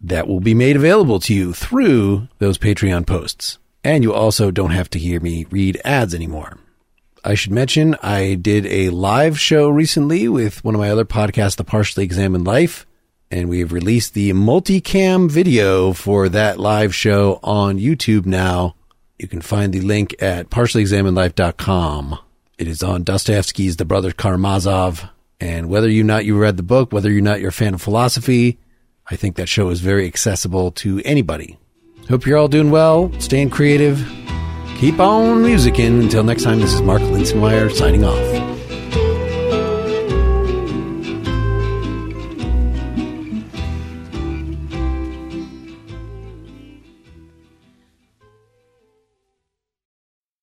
[0.00, 3.58] that will be made available to you through those Patreon posts.
[3.84, 6.56] And you also don't have to hear me read ads anymore.
[7.22, 11.56] I should mention I did a live show recently with one of my other podcasts,
[11.56, 12.86] The Partially Examined Life,
[13.30, 18.74] and we have released the multicam video for that live show on YouTube now.
[19.18, 22.18] You can find the link at partiallyexaminedlife.com.
[22.58, 25.08] It is on Dostoevsky's The Brothers Karamazov.
[25.40, 27.82] And whether you not you read the book, whether you're not you're a fan of
[27.82, 28.58] philosophy,
[29.10, 31.58] I think that show is very accessible to anybody.
[32.08, 34.00] Hope you're all doing well, staying creative.
[34.80, 36.00] Keep on musicking.
[36.00, 38.16] Until next time, this is Mark Linsenmayer signing off.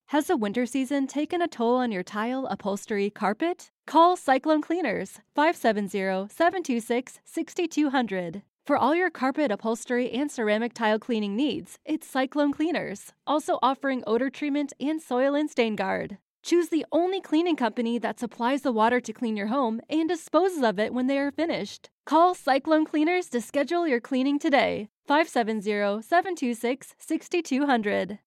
[0.06, 3.72] Has the winter season taken a toll on your tile, upholstery, carpet?
[3.88, 8.44] Call Cyclone Cleaners 570 726 6200.
[8.68, 14.04] For all your carpet, upholstery, and ceramic tile cleaning needs, it's Cyclone Cleaners, also offering
[14.06, 16.18] odor treatment and soil and stain guard.
[16.44, 20.64] Choose the only cleaning company that supplies the water to clean your home and disposes
[20.64, 21.90] of it when they are finished.
[22.06, 24.90] Call Cyclone Cleaners to schedule your cleaning today.
[25.08, 28.20] 570 726 6200.